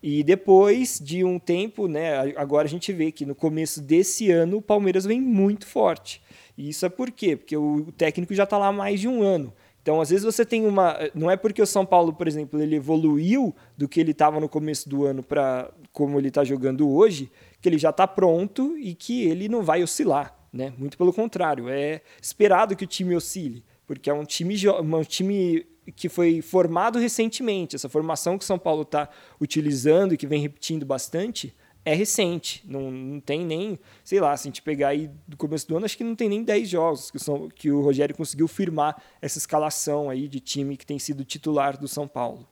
E 0.02 0.24
depois 0.24 0.98
de 0.98 1.22
um 1.24 1.38
tempo, 1.38 1.86
né, 1.86 2.34
agora 2.36 2.66
a 2.66 2.70
gente 2.70 2.92
vê 2.92 3.12
que 3.12 3.24
no 3.24 3.34
começo 3.34 3.80
desse 3.80 4.30
ano 4.30 4.56
o 4.56 4.62
Palmeiras 4.62 5.04
vem 5.04 5.20
muito 5.20 5.66
forte. 5.66 6.20
E 6.58 6.68
isso 6.68 6.84
é 6.84 6.88
por 6.88 7.10
quê? 7.10 7.36
Porque 7.36 7.56
o 7.56 7.92
técnico 7.96 8.34
já 8.34 8.44
está 8.44 8.58
lá 8.58 8.68
há 8.68 8.72
mais 8.72 9.00
de 9.00 9.06
um 9.06 9.22
ano. 9.22 9.52
Então, 9.80 10.00
às 10.00 10.10
vezes 10.10 10.24
você 10.24 10.44
tem 10.44 10.64
uma. 10.64 10.96
Não 11.14 11.30
é 11.30 11.36
porque 11.36 11.60
o 11.60 11.66
São 11.66 11.84
Paulo, 11.84 12.12
por 12.12 12.28
exemplo, 12.28 12.60
ele 12.60 12.76
evoluiu 12.76 13.54
do 13.76 13.88
que 13.88 14.00
ele 14.00 14.12
estava 14.12 14.38
no 14.38 14.48
começo 14.48 14.88
do 14.88 15.04
ano 15.04 15.22
para 15.22 15.70
como 15.92 16.18
ele 16.18 16.28
está 16.28 16.44
jogando 16.44 16.88
hoje, 16.88 17.30
que 17.60 17.68
ele 17.68 17.78
já 17.78 17.90
está 17.90 18.06
pronto 18.06 18.76
e 18.78 18.94
que 18.94 19.24
ele 19.24 19.48
não 19.48 19.62
vai 19.62 19.82
oscilar. 19.82 20.36
Né? 20.52 20.72
Muito 20.76 20.98
pelo 20.98 21.12
contrário, 21.12 21.68
é 21.68 22.02
esperado 22.20 22.76
que 22.76 22.84
o 22.84 22.86
time 22.86 23.16
oscile, 23.16 23.64
porque 23.86 24.10
é 24.10 24.14
um 24.14 24.24
time, 24.24 24.54
um 24.68 25.02
time 25.02 25.66
que 25.90 26.08
foi 26.08 26.40
formado 26.40 26.98
recentemente. 26.98 27.74
Essa 27.74 27.88
formação 27.88 28.38
que 28.38 28.44
São 28.44 28.58
Paulo 28.58 28.82
está 28.82 29.08
utilizando 29.40 30.14
e 30.14 30.16
que 30.16 30.26
vem 30.26 30.40
repetindo 30.40 30.86
bastante 30.86 31.54
é 31.84 31.94
recente. 31.94 32.62
Não, 32.66 32.90
não 32.90 33.20
tem 33.20 33.44
nem, 33.44 33.78
sei 34.04 34.20
lá, 34.20 34.36
se 34.36 34.46
a 34.46 34.50
gente 34.50 34.62
pegar 34.62 34.88
aí 34.88 35.10
do 35.26 35.36
começo 35.36 35.66
do 35.66 35.76
ano, 35.76 35.84
acho 35.84 35.96
que 35.96 36.04
não 36.04 36.14
tem 36.14 36.28
nem 36.28 36.44
10 36.44 36.68
jogos 36.68 37.10
que, 37.10 37.18
são, 37.18 37.48
que 37.48 37.70
o 37.70 37.80
Rogério 37.80 38.14
conseguiu 38.14 38.46
firmar 38.46 39.00
essa 39.20 39.38
escalação 39.38 40.08
aí 40.08 40.28
de 40.28 40.40
time 40.40 40.76
que 40.76 40.86
tem 40.86 40.98
sido 40.98 41.24
titular 41.24 41.76
do 41.76 41.88
São 41.88 42.06
Paulo. 42.06 42.46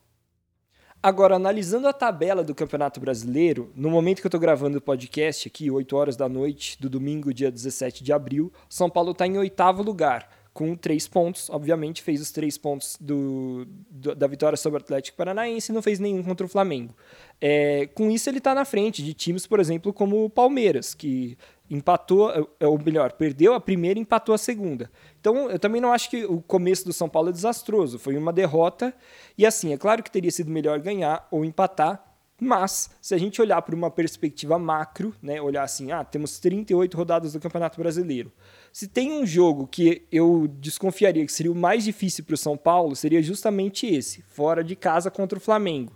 Agora, 1.03 1.35
analisando 1.35 1.87
a 1.87 1.93
tabela 1.93 2.43
do 2.43 2.53
Campeonato 2.53 2.99
Brasileiro, 2.99 3.71
no 3.75 3.89
momento 3.89 4.21
que 4.21 4.27
eu 4.27 4.29
estou 4.29 4.39
gravando 4.39 4.77
o 4.77 4.81
podcast 4.81 5.47
aqui, 5.47 5.71
8 5.71 5.95
horas 5.97 6.15
da 6.15 6.29
noite 6.29 6.79
do 6.79 6.87
domingo, 6.87 7.33
dia 7.33 7.51
17 7.51 8.03
de 8.03 8.13
abril, 8.13 8.53
São 8.69 8.87
Paulo 8.87 9.11
está 9.11 9.25
em 9.25 9.35
oitavo 9.35 9.81
lugar, 9.81 10.29
com 10.53 10.75
três 10.75 11.07
pontos. 11.07 11.49
Obviamente, 11.49 12.01
fez 12.01 12.21
os 12.21 12.31
três 12.31 12.57
pontos 12.57 12.97
do, 12.99 13.65
do 13.89 14.15
da 14.15 14.27
vitória 14.27 14.57
sobre 14.57 14.79
o 14.79 14.83
Atlético 14.83 15.17
Paranaense 15.17 15.71
e 15.71 15.75
não 15.75 15.81
fez 15.81 15.99
nenhum 15.99 16.23
contra 16.23 16.45
o 16.45 16.49
Flamengo. 16.49 16.95
É, 17.39 17.87
com 17.93 18.11
isso, 18.11 18.29
ele 18.29 18.37
está 18.37 18.53
na 18.53 18.65
frente 18.65 19.03
de 19.03 19.13
times, 19.13 19.47
por 19.47 19.59
exemplo, 19.59 19.93
como 19.93 20.25
o 20.25 20.29
Palmeiras, 20.29 20.93
que 20.93 21.37
empatou, 21.69 22.31
é, 22.31 22.45
é, 22.59 22.67
ou 22.67 22.77
melhor, 22.77 23.13
perdeu 23.13 23.53
a 23.53 23.59
primeira 23.61 23.97
e 23.97 24.01
empatou 24.01 24.35
a 24.35 24.37
segunda. 24.37 24.91
Então, 25.19 25.49
eu 25.49 25.57
também 25.57 25.79
não 25.79 25.93
acho 25.93 26.09
que 26.09 26.25
o 26.25 26.41
começo 26.41 26.85
do 26.85 26.91
São 26.91 27.07
Paulo 27.07 27.29
é 27.29 27.31
desastroso. 27.31 27.97
Foi 27.97 28.17
uma 28.17 28.33
derrota. 28.33 28.93
E 29.37 29.45
assim, 29.45 29.71
é 29.71 29.77
claro 29.77 30.03
que 30.03 30.11
teria 30.11 30.31
sido 30.31 30.51
melhor 30.51 30.79
ganhar 30.79 31.27
ou 31.31 31.45
empatar, 31.45 32.10
mas, 32.43 32.89
se 32.99 33.13
a 33.13 33.19
gente 33.19 33.39
olhar 33.39 33.61
por 33.61 33.75
uma 33.75 33.91
perspectiva 33.91 34.57
macro, 34.57 35.13
né, 35.21 35.39
olhar 35.39 35.61
assim, 35.61 35.91
ah, 35.91 36.03
temos 36.03 36.39
38 36.39 36.97
rodadas 36.97 37.33
do 37.33 37.39
Campeonato 37.39 37.79
Brasileiro. 37.79 38.31
Se 38.73 38.87
tem 38.87 39.11
um 39.11 39.27
jogo 39.27 39.67
que 39.67 40.07
eu 40.11 40.47
desconfiaria 40.47 41.23
que 41.23 41.31
seria 41.31 41.51
o 41.51 41.55
mais 41.55 41.83
difícil 41.83 42.23
para 42.23 42.33
o 42.33 42.37
São 42.37 42.57
Paulo, 42.57 42.95
seria 42.95 43.21
justamente 43.21 43.85
esse, 43.85 44.23
fora 44.23 44.63
de 44.63 44.75
casa 44.75 45.11
contra 45.11 45.37
o 45.37 45.41
Flamengo. 45.41 45.93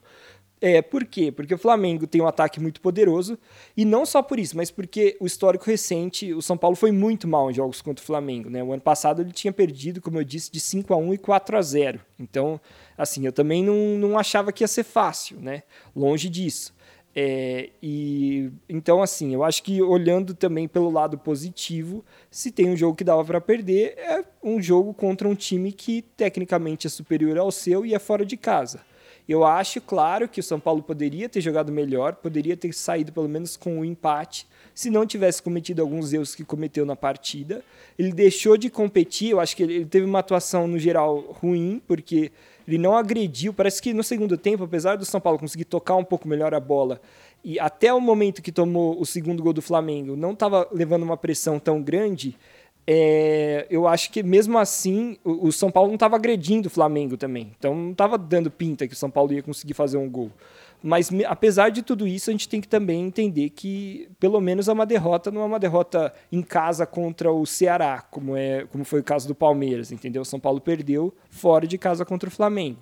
É, 0.61 0.81
por 0.81 1.05
quê? 1.05 1.31
Porque 1.31 1.53
o 1.53 1.57
Flamengo 1.57 2.07
tem 2.07 2.21
um 2.21 2.27
ataque 2.27 2.59
muito 2.59 2.79
poderoso, 2.79 3.37
e 3.75 3.83
não 3.83 4.05
só 4.05 4.23
por 4.23 4.39
isso, 4.39 4.55
mas 4.55 4.71
porque 4.71 5.17
o 5.19 5.25
histórico 5.25 5.65
recente, 5.65 6.33
o 6.33 6.41
São 6.41 6.57
Paulo 6.57 6.75
foi 6.75 6.91
muito 6.91 7.27
mal 7.27 7.51
em 7.51 7.53
jogos 7.53 7.81
contra 7.81 8.01
o 8.01 8.05
Flamengo. 8.05 8.49
Né? 8.49 8.63
O 8.63 8.71
ano 8.71 8.81
passado 8.81 9.21
ele 9.21 9.31
tinha 9.31 9.51
perdido, 9.51 10.01
como 10.01 10.17
eu 10.17 10.23
disse, 10.23 10.51
de 10.51 10.59
5 10.59 10.93
a 10.93 10.97
1 10.97 11.13
e 11.13 11.17
4 11.17 11.57
a 11.57 11.61
0 11.61 11.99
Então, 12.17 12.59
assim, 12.97 13.25
eu 13.25 13.33
também 13.33 13.63
não, 13.63 13.75
não 13.97 14.17
achava 14.17 14.51
que 14.51 14.63
ia 14.63 14.67
ser 14.67 14.83
fácil, 14.83 15.39
né? 15.39 15.63
Longe 15.95 16.29
disso. 16.29 16.73
É, 17.17 17.69
e 17.81 18.51
então 18.67 19.01
assim, 19.01 19.33
eu 19.33 19.41
acho 19.41 19.63
que 19.63 19.81
olhando 19.81 20.33
também 20.33 20.67
pelo 20.67 20.91
lado 20.91 21.17
positivo, 21.17 22.03
se 22.29 22.51
tem 22.51 22.69
um 22.69 22.75
jogo 22.75 22.93
que 22.93 23.05
dava 23.05 23.23
para 23.23 23.39
perder, 23.39 23.93
é 23.97 24.21
um 24.43 24.61
jogo 24.61 24.93
contra 24.93 25.25
um 25.25 25.33
time 25.33 25.71
que 25.71 26.01
tecnicamente 26.01 26.87
é 26.87 26.89
superior 26.89 27.37
ao 27.37 27.51
seu 27.51 27.85
e 27.85 27.95
é 27.95 27.99
fora 27.99 28.25
de 28.25 28.35
casa. 28.35 28.81
Eu 29.27 29.43
acho, 29.43 29.81
claro, 29.81 30.27
que 30.27 30.39
o 30.39 30.43
São 30.43 30.59
Paulo 30.59 30.83
poderia 30.83 31.27
ter 31.27 31.41
jogado 31.41 31.71
melhor, 31.71 32.15
poderia 32.15 32.55
ter 32.55 32.73
saído 32.73 33.11
pelo 33.11 33.27
menos 33.27 33.57
com 33.57 33.79
um 33.79 33.85
empate, 33.85 34.47
se 34.73 34.89
não 34.89 35.05
tivesse 35.05 35.41
cometido 35.41 35.81
alguns 35.81 36.13
erros 36.13 36.35
que 36.35 36.43
cometeu 36.43 36.85
na 36.85 36.95
partida. 36.95 37.63
Ele 37.97 38.11
deixou 38.11 38.55
de 38.55 38.69
competir, 38.69 39.31
eu 39.31 39.39
acho 39.39 39.55
que 39.55 39.63
ele 39.63 39.85
teve 39.85 40.05
uma 40.05 40.19
atuação 40.19 40.67
no 40.67 40.77
geral 40.77 41.19
ruim, 41.41 41.81
porque 41.87 42.31
ele 42.67 42.77
não 42.77 42.95
agrediu. 42.95 43.53
Parece 43.53 43.81
que 43.81 43.93
no 43.93 44.03
segundo 44.03 44.37
tempo, 44.37 44.63
apesar 44.63 44.95
do 44.95 45.05
São 45.05 45.19
Paulo 45.19 45.39
conseguir 45.39 45.65
tocar 45.65 45.95
um 45.95 46.03
pouco 46.03 46.27
melhor 46.27 46.53
a 46.53 46.59
bola, 46.59 47.01
e 47.43 47.59
até 47.59 47.93
o 47.93 48.01
momento 48.01 48.41
que 48.41 48.51
tomou 48.51 48.99
o 48.99 49.05
segundo 49.05 49.41
gol 49.41 49.53
do 49.53 49.61
Flamengo, 49.61 50.15
não 50.15 50.33
estava 50.33 50.67
levando 50.71 51.03
uma 51.03 51.17
pressão 51.17 51.59
tão 51.59 51.81
grande 51.81 52.35
é, 52.87 53.65
eu 53.69 53.87
acho 53.87 54.11
que 54.11 54.21
mesmo 54.21 54.57
assim 54.57 55.17
o, 55.23 55.47
o 55.47 55.51
São 55.51 55.71
Paulo 55.71 55.89
não 55.89 55.95
estava 55.95 56.15
agredindo 56.15 56.67
o 56.67 56.71
Flamengo 56.71 57.17
também. 57.17 57.51
Então 57.57 57.75
não 57.75 57.91
estava 57.91 58.17
dando 58.17 58.51
pinta 58.51 58.87
que 58.87 58.93
o 58.93 58.97
São 58.97 59.09
Paulo 59.09 59.33
ia 59.33 59.41
conseguir 59.41 59.73
fazer 59.73 59.97
um 59.97 60.09
gol. 60.09 60.31
Mas 60.83 61.09
apesar 61.25 61.69
de 61.69 61.81
tudo 61.81 62.07
isso, 62.07 62.29
a 62.29 62.33
gente 62.33 62.47
tem 62.47 62.61
que 62.61 62.67
também 62.67 63.03
entender 63.03 63.49
que 63.49 64.07
pelo 64.19 64.39
menos 64.39 64.67
é 64.67 64.73
uma 64.73 64.85
derrota, 64.85 65.31
não 65.31 65.41
é 65.41 65.45
uma 65.45 65.59
derrota 65.59 66.13
em 66.31 66.43
casa 66.43 66.85
contra 66.85 67.31
o 67.31 67.43
Ceará, 67.43 68.03
como, 68.11 68.37
é, 68.37 68.65
como 68.65 68.85
foi 68.85 68.99
o 68.99 69.03
caso 69.03 69.27
do 69.27 69.33
Palmeiras, 69.33 69.91
entendeu? 69.91 70.21
O 70.21 70.25
São 70.25 70.39
Paulo 70.39 70.61
perdeu 70.61 71.11
fora 71.27 71.65
de 71.65 71.77
casa 71.79 72.05
contra 72.05 72.29
o 72.29 72.31
Flamengo. 72.31 72.77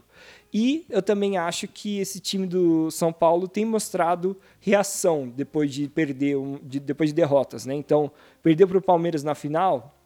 E 0.53 0.85
eu 0.87 1.01
também 1.01 1.35
acho 1.35 1.67
que 1.67 1.99
esse 1.99 2.19
time 2.19 2.45
do 2.45 2.91
São 2.91 3.11
Paulo 3.11 3.47
tem 3.47 3.65
mostrado 3.65 4.37
reação 4.59 5.27
depois 5.27 5.73
de 5.73 5.87
perder, 5.87 6.37
de, 6.61 6.79
depois 6.79 7.09
de 7.09 7.15
derrotas, 7.15 7.65
né? 7.65 7.73
Então, 7.73 8.11
perdeu 8.43 8.67
para 8.67 8.77
o 8.77 8.81
Palmeiras 8.81 9.23
na 9.23 9.33
final, 9.33 9.97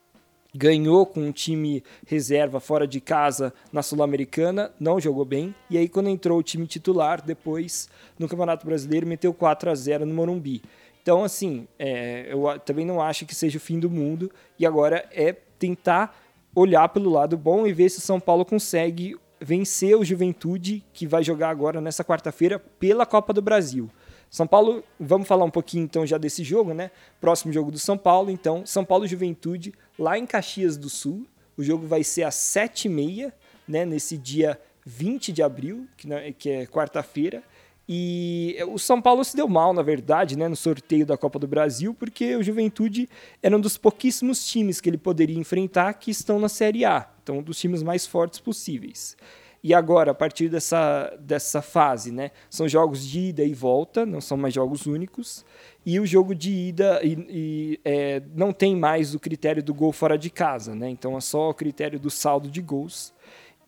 ganhou 0.56 1.06
com 1.06 1.20
um 1.20 1.32
time 1.34 1.84
reserva 2.06 2.62
fora 2.62 2.88
de 2.88 3.02
casa 3.02 3.54
na 3.74 3.84
Sul-Americana, 3.84 4.72
não 4.80 5.02
jogou 5.02 5.26
bem. 5.26 5.54
E 5.70 5.78
aí, 5.78 5.90
quando 5.90 6.08
entrou 6.08 6.40
o 6.40 6.44
time 6.44 6.66
titular, 6.66 7.22
depois 7.22 7.90
no 8.18 8.30
Campeonato 8.30 8.66
Brasileiro, 8.66 9.06
meteu 9.06 9.34
4 9.34 9.70
a 9.70 9.76
0 9.76 10.06
no 10.06 10.14
Morumbi. 10.14 10.62
Então, 11.02 11.26
assim, 11.26 11.68
é, 11.78 12.32
eu 12.32 12.58
também 12.60 12.86
não 12.86 13.02
acho 13.02 13.26
que 13.26 13.36
seja 13.36 13.58
o 13.58 13.62
fim 13.62 13.80
do 13.80 13.90
mundo. 13.90 14.32
E 14.58 14.66
agora 14.66 15.08
é 15.12 15.34
tentar 15.34 16.18
olhar 16.56 16.88
pelo 16.90 17.10
lado 17.10 17.38
bom 17.38 17.68
e 17.68 17.74
ver 17.74 17.90
se 17.90 18.00
o 18.00 18.02
São 18.02 18.20
Paulo 18.20 18.46
consegue 18.46 19.16
vencer 19.40 19.96
o 19.98 20.04
Juventude, 20.04 20.84
que 20.94 21.08
vai 21.08 21.24
jogar 21.24 21.50
agora 21.50 21.80
nessa 21.80 22.04
quarta-feira 22.04 22.60
pela 22.60 23.06
Copa 23.06 23.34
do 23.34 23.42
Brasil. 23.42 23.90
São 24.30 24.46
Paulo, 24.46 24.84
vamos 25.00 25.28
falar 25.28 25.46
um 25.46 25.50
pouquinho 25.50 25.84
então 25.84 26.06
já 26.06 26.18
desse 26.18 26.44
jogo, 26.44 26.74
né? 26.74 26.92
Próximo 27.22 27.54
jogo 27.54 27.72
do 27.72 27.80
São 27.80 27.98
Paulo, 27.98 28.30
então, 28.30 28.66
São 28.66 28.84
Paulo 28.84 29.08
Juventude, 29.08 29.74
lá 29.98 30.18
em 30.18 30.26
Caxias 30.26 30.76
do 30.76 30.90
Sul. 30.90 31.26
O 31.56 31.64
jogo 31.64 31.88
vai 31.88 32.04
ser 32.04 32.24
às 32.24 32.36
7h30, 32.36 33.32
né? 33.68 33.86
Nesse 33.86 34.18
dia 34.18 34.60
20 34.86 35.32
de 35.32 35.44
abril, 35.44 35.88
que, 35.98 36.08
né, 36.08 36.32
que 36.32 36.50
é 36.50 36.66
quarta-feira. 36.66 37.44
E 37.90 38.58
o 38.68 38.78
São 38.78 39.02
Paulo 39.02 39.24
se 39.24 39.36
deu 39.36 39.48
mal, 39.48 39.74
na 39.74 39.82
verdade, 39.82 40.38
né, 40.38 40.48
no 40.48 40.56
sorteio 40.56 41.06
da 41.06 41.18
Copa 41.18 41.40
do 41.40 41.48
Brasil, 41.48 41.94
porque 41.94 42.36
o 42.36 42.44
Juventude 42.44 43.08
era 43.42 43.56
um 43.56 43.62
dos 43.62 43.78
pouquíssimos 43.78 44.46
times 44.46 44.82
que 44.82 44.90
ele 44.90 44.98
poderia 44.98 45.38
enfrentar 45.38 45.94
que 45.94 46.12
estão 46.12 46.38
na 46.38 46.50
Série 46.50 46.84
A. 46.84 47.10
Então, 47.28 47.40
um 47.40 47.44
dos 47.44 47.60
times 47.60 47.84
mais 47.84 48.08
fortes 48.08 48.40
possíveis. 48.40 49.18
E 49.62 49.74
agora, 49.74 50.12
a 50.12 50.14
partir 50.14 50.48
dessa, 50.48 51.14
dessa 51.20 51.62
fase, 51.62 52.10
né, 52.10 52.32
são 52.50 52.70
jogos 52.70 53.06
de 53.06 53.20
ida 53.20 53.44
e 53.44 53.54
volta, 53.54 54.06
não 54.06 54.22
são 54.22 54.38
mais 54.38 54.54
jogos 54.54 54.86
únicos. 54.86 55.44
E 55.86 56.00
o 56.00 56.06
jogo 56.06 56.34
de 56.34 56.54
ida 56.54 57.02
e, 57.04 57.18
e, 57.30 57.80
é, 57.84 58.22
não 58.34 58.54
tem 58.54 58.78
mais 58.78 59.14
o 59.14 59.20
critério 59.20 59.62
do 59.62 59.74
gol 59.74 59.92
fora 59.92 60.18
de 60.18 60.30
casa, 60.30 60.74
né? 60.74 60.90
Então 60.90 61.18
é 61.18 61.20
só 61.20 61.50
o 61.50 61.54
critério 61.54 62.00
do 62.00 62.10
saldo 62.10 62.50
de 62.50 62.62
gols. 62.62 63.14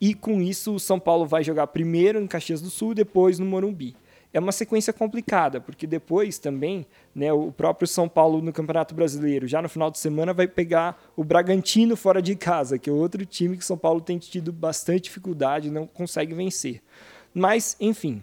E 0.00 0.14
com 0.14 0.40
isso, 0.40 0.74
o 0.74 0.80
São 0.80 0.98
Paulo 0.98 1.26
vai 1.26 1.44
jogar 1.44 1.66
primeiro 1.66 2.18
em 2.18 2.26
Caxias 2.26 2.62
do 2.62 2.70
Sul, 2.70 2.94
depois 2.94 3.38
no 3.38 3.44
Morumbi 3.44 3.94
é 4.32 4.38
uma 4.38 4.52
sequência 4.52 4.92
complicada, 4.92 5.60
porque 5.60 5.86
depois 5.86 6.38
também, 6.38 6.86
né, 7.14 7.32
o 7.32 7.50
próprio 7.50 7.86
São 7.86 8.08
Paulo 8.08 8.40
no 8.40 8.52
Campeonato 8.52 8.94
Brasileiro, 8.94 9.48
já 9.48 9.60
no 9.60 9.68
final 9.68 9.90
de 9.90 9.98
semana, 9.98 10.32
vai 10.32 10.46
pegar 10.46 11.02
o 11.16 11.24
Bragantino 11.24 11.96
fora 11.96 12.22
de 12.22 12.36
casa, 12.36 12.78
que 12.78 12.88
é 12.88 12.92
outro 12.92 13.26
time 13.26 13.56
que 13.56 13.64
São 13.64 13.76
Paulo 13.76 14.00
tem 14.00 14.18
tido 14.18 14.52
bastante 14.52 15.04
dificuldade 15.04 15.70
não 15.70 15.86
consegue 15.86 16.34
vencer. 16.34 16.80
Mas, 17.34 17.76
enfim, 17.80 18.22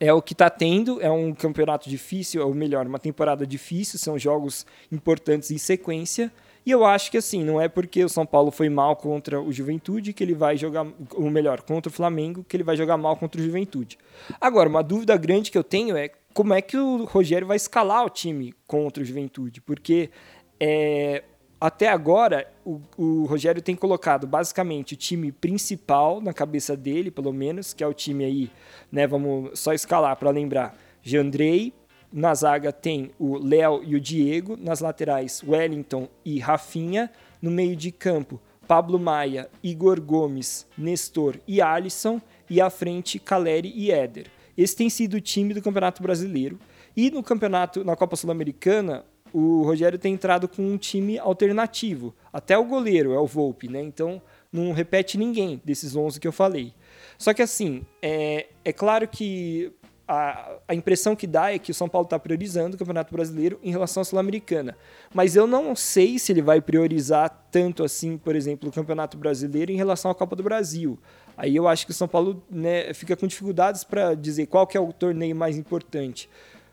é 0.00 0.12
o 0.12 0.20
que 0.20 0.32
está 0.32 0.50
tendo, 0.50 1.00
é 1.00 1.10
um 1.10 1.32
campeonato 1.32 1.88
difícil, 1.88 2.46
ou 2.46 2.54
melhor, 2.54 2.86
uma 2.86 2.98
temporada 2.98 3.46
difícil, 3.46 3.98
são 3.98 4.18
jogos 4.18 4.66
importantes 4.90 5.50
em 5.50 5.58
sequência, 5.58 6.32
e 6.66 6.70
eu 6.70 6.84
acho 6.84 7.10
que 7.10 7.18
assim, 7.18 7.44
não 7.44 7.60
é 7.60 7.68
porque 7.68 8.02
o 8.04 8.08
São 8.08 8.24
Paulo 8.24 8.50
foi 8.50 8.68
mal 8.68 8.96
contra 8.96 9.40
o 9.40 9.52
Juventude 9.52 10.12
que 10.12 10.24
ele 10.24 10.34
vai 10.34 10.56
jogar, 10.56 10.86
ou 11.12 11.30
melhor, 11.30 11.60
contra 11.62 11.90
o 11.90 11.92
Flamengo, 11.92 12.44
que 12.48 12.56
ele 12.56 12.64
vai 12.64 12.76
jogar 12.76 12.96
mal 12.96 13.16
contra 13.16 13.40
o 13.40 13.44
Juventude. 13.44 13.98
Agora, 14.40 14.68
uma 14.68 14.82
dúvida 14.82 15.16
grande 15.16 15.50
que 15.50 15.58
eu 15.58 15.64
tenho 15.64 15.96
é 15.96 16.10
como 16.32 16.54
é 16.54 16.62
que 16.62 16.76
o 16.76 17.04
Rogério 17.04 17.46
vai 17.46 17.56
escalar 17.56 18.04
o 18.04 18.10
time 18.10 18.54
contra 18.66 19.02
o 19.02 19.06
Juventude, 19.06 19.60
porque 19.60 20.10
é, 20.58 21.22
até 21.60 21.88
agora 21.88 22.50
o, 22.64 22.80
o, 22.96 23.24
Rogério 23.24 23.62
tem 23.62 23.76
colocado 23.76 24.26
basicamente 24.26 24.94
o 24.94 24.96
time 24.96 25.32
principal 25.32 26.20
na 26.20 26.32
cabeça 26.32 26.76
dele, 26.76 27.10
pelo 27.10 27.32
menos, 27.32 27.72
que 27.72 27.84
é 27.84 27.86
o 27.86 27.94
time 27.94 28.24
aí, 28.24 28.50
né? 28.90 29.06
Vamos 29.06 29.58
só 29.58 29.72
escalar 29.72 30.16
para 30.16 30.30
lembrar: 30.30 30.76
Jandrei, 31.02 31.72
na 32.14 32.32
zaga 32.32 32.72
tem 32.72 33.10
o 33.18 33.36
Léo 33.36 33.82
e 33.84 33.96
o 33.96 34.00
Diego, 34.00 34.56
nas 34.56 34.78
laterais 34.78 35.42
Wellington 35.42 36.08
e 36.24 36.38
Rafinha, 36.38 37.10
no 37.42 37.50
meio 37.50 37.74
de 37.74 37.90
campo 37.90 38.40
Pablo 38.68 39.00
Maia, 39.00 39.50
Igor 39.60 40.00
Gomes, 40.00 40.64
Nestor 40.78 41.40
e 41.46 41.60
Alisson, 41.60 42.20
e 42.48 42.60
à 42.60 42.70
frente 42.70 43.18
Caleri 43.18 43.72
e 43.74 43.90
Éder. 43.90 44.28
Esse 44.56 44.76
tem 44.76 44.88
sido 44.88 45.14
o 45.14 45.20
time 45.20 45.52
do 45.52 45.60
Campeonato 45.60 46.00
Brasileiro. 46.00 46.56
E 46.96 47.10
no 47.10 47.20
campeonato, 47.20 47.82
na 47.82 47.96
Copa 47.96 48.14
Sul-Americana, 48.14 49.04
o 49.32 49.64
Rogério 49.64 49.98
tem 49.98 50.14
entrado 50.14 50.46
com 50.46 50.62
um 50.62 50.78
time 50.78 51.18
alternativo. 51.18 52.14
Até 52.32 52.56
o 52.56 52.64
goleiro 52.64 53.12
é 53.12 53.18
o 53.18 53.26
Volpe, 53.26 53.68
né? 53.68 53.82
Então 53.82 54.22
não 54.52 54.70
repete 54.70 55.18
ninguém 55.18 55.60
desses 55.64 55.96
11 55.96 56.20
que 56.20 56.28
eu 56.28 56.32
falei. 56.32 56.72
Só 57.18 57.34
que 57.34 57.42
assim, 57.42 57.84
é, 58.00 58.46
é 58.64 58.72
claro 58.72 59.08
que 59.08 59.72
a, 60.06 60.56
a, 60.68 60.74
impressão 60.74 61.16
que 61.16 61.26
dá 61.26 61.52
é 61.52 61.58
que 61.58 61.70
o 61.70 61.74
São 61.74 61.88
Paulo 61.88 62.04
está 62.04 62.18
priorizando 62.18 62.76
o 62.76 62.78
Campeonato 62.78 63.12
Brasileiro 63.12 63.58
em 63.62 63.70
relação 63.70 64.02
à 64.02 64.04
Sul-Americana. 64.04 64.76
Mas 65.12 65.34
eu 65.34 65.46
não 65.46 65.74
sei 65.74 66.18
se 66.18 66.30
ele 66.32 66.42
vai 66.42 66.60
priorizar 66.60 67.46
tanto 67.50 67.82
assim, 67.82 68.18
por 68.18 68.36
exemplo, 68.36 68.68
o 68.68 68.72
Campeonato 68.72 69.16
Brasileiro 69.16 69.72
em 69.72 69.76
relação 69.76 70.10
à 70.10 70.14
Copa 70.14 70.36
do 70.36 70.42
Brasil. 70.42 70.98
Aí 71.36 71.56
eu 71.56 71.66
acho 71.66 71.86
que 71.86 71.90
o 71.90 71.94
São 71.94 72.06
Paulo 72.06 72.42
né, 72.50 72.92
fica 72.92 73.16
com 73.16 73.26
dificuldades 73.26 73.82
para 73.82 74.14
dizer 74.14 74.46
qual 74.46 74.66
que 74.66 74.76
é 74.76 74.80
o 74.80 74.92
torneio 74.92 75.34
mais 75.34 75.56
importante. 75.56 76.28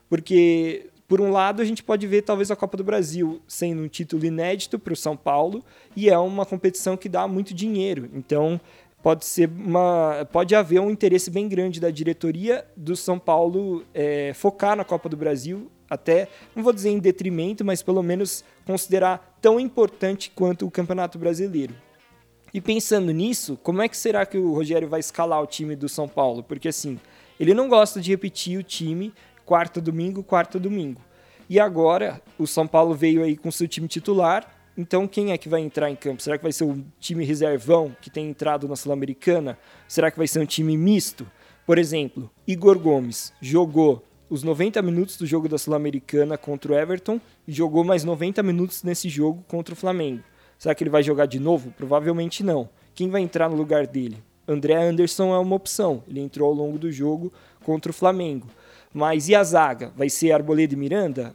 Porque, 0.08 0.90
por 1.08 1.20
um 1.20 1.30
lado, 1.30 1.62
a 1.62 1.64
gente 1.64 1.82
pode 1.82 2.06
ver 2.06 2.22
talvez 2.22 2.50
a 2.50 2.56
Copa 2.56 2.76
do 2.76 2.84
Brasil 2.84 3.40
sendo 3.48 3.82
um 3.82 3.88
título 3.88 4.24
inédito 4.24 4.78
para 4.78 4.92
o 4.92 4.96
São 4.96 5.16
Paulo 5.16 5.64
e 5.96 6.10
é 6.10 6.18
uma 6.18 6.44
competição 6.44 6.96
que 6.96 7.08
dá 7.08 7.26
muito 7.26 7.54
dinheiro. 7.54 8.10
Então, 8.12 8.60
pode 9.02 9.24
ser 9.24 9.48
uma 9.48 10.26
pode 10.30 10.54
haver 10.54 10.80
um 10.80 10.90
interesse 10.90 11.30
bem 11.30 11.48
grande 11.48 11.80
da 11.80 11.90
diretoria 11.90 12.64
do 12.76 12.94
São 12.94 13.18
Paulo 13.18 13.84
é, 13.92 14.32
focar 14.34 14.76
na 14.76 14.84
Copa 14.84 15.08
do 15.08 15.16
Brasil 15.16 15.70
até 15.90 16.28
não 16.54 16.62
vou 16.62 16.72
dizer 16.72 16.90
em 16.90 16.98
detrimento 16.98 17.64
mas 17.64 17.82
pelo 17.82 18.02
menos 18.02 18.44
considerar 18.64 19.36
tão 19.40 19.58
importante 19.58 20.30
quanto 20.34 20.66
o 20.66 20.70
Campeonato 20.70 21.18
Brasileiro 21.18 21.74
E 22.54 22.60
pensando 22.60 23.10
nisso, 23.12 23.58
como 23.62 23.82
é 23.82 23.88
que 23.88 23.96
será 23.96 24.26
que 24.26 24.38
o 24.38 24.52
Rogério 24.52 24.88
vai 24.88 25.00
escalar 25.00 25.42
o 25.42 25.46
time 25.46 25.74
do 25.74 25.88
São 25.88 26.06
Paulo? 26.06 26.42
Porque 26.42 26.68
assim, 26.68 27.00
ele 27.40 27.54
não 27.54 27.68
gosta 27.68 28.00
de 28.00 28.10
repetir 28.10 28.58
o 28.58 28.62
time 28.62 29.12
quarta 29.44 29.80
domingo, 29.80 30.22
quarta 30.22 30.58
domingo. 30.58 31.00
E 31.48 31.58
agora 31.58 32.20
o 32.38 32.46
São 32.46 32.66
Paulo 32.66 32.94
veio 32.94 33.22
aí 33.22 33.36
com 33.36 33.50
seu 33.50 33.68
time 33.68 33.88
titular. 33.88 34.46
Então 34.76 35.06
quem 35.06 35.32
é 35.32 35.38
que 35.38 35.48
vai 35.48 35.60
entrar 35.60 35.90
em 35.90 35.96
campo? 35.96 36.22
Será 36.22 36.38
que 36.38 36.42
vai 36.42 36.52
ser 36.52 36.64
o 36.64 36.82
time 36.98 37.24
reservão 37.24 37.94
que 38.00 38.08
tem 38.08 38.28
entrado 38.28 38.66
na 38.66 38.76
Sul-Americana? 38.76 39.58
Será 39.86 40.10
que 40.10 40.18
vai 40.18 40.26
ser 40.26 40.40
um 40.40 40.46
time 40.46 40.76
misto? 40.76 41.26
Por 41.66 41.78
exemplo, 41.78 42.30
Igor 42.46 42.78
Gomes 42.78 43.32
jogou 43.40 44.02
os 44.30 44.42
90 44.42 44.80
minutos 44.80 45.18
do 45.18 45.26
jogo 45.26 45.46
da 45.46 45.58
Sul-Americana 45.58 46.38
contra 46.38 46.72
o 46.72 46.74
Everton 46.74 47.20
e 47.46 47.52
jogou 47.52 47.84
mais 47.84 48.02
90 48.02 48.42
minutos 48.42 48.82
nesse 48.82 49.08
jogo 49.08 49.44
contra 49.46 49.74
o 49.74 49.76
Flamengo. 49.76 50.22
Será 50.58 50.74
que 50.74 50.82
ele 50.82 50.90
vai 50.90 51.02
jogar 51.02 51.26
de 51.26 51.38
novo? 51.38 51.70
Provavelmente 51.76 52.42
não. 52.42 52.68
Quem 52.94 53.10
vai 53.10 53.20
entrar 53.20 53.50
no 53.50 53.56
lugar 53.56 53.86
dele? 53.86 54.22
André 54.48 54.74
Anderson 54.74 55.34
é 55.34 55.38
uma 55.38 55.54
opção. 55.56 56.02
Ele 56.08 56.20
entrou 56.20 56.48
ao 56.48 56.54
longo 56.54 56.78
do 56.78 56.90
jogo 56.90 57.32
contra 57.62 57.90
o 57.90 57.94
Flamengo. 57.94 58.48
Mas 58.94 59.28
e 59.28 59.34
a 59.34 59.42
zaga? 59.42 59.90
Vai 59.96 60.10
ser 60.10 60.32
Arboleda 60.32 60.74
e 60.74 60.76
Miranda? 60.76 61.34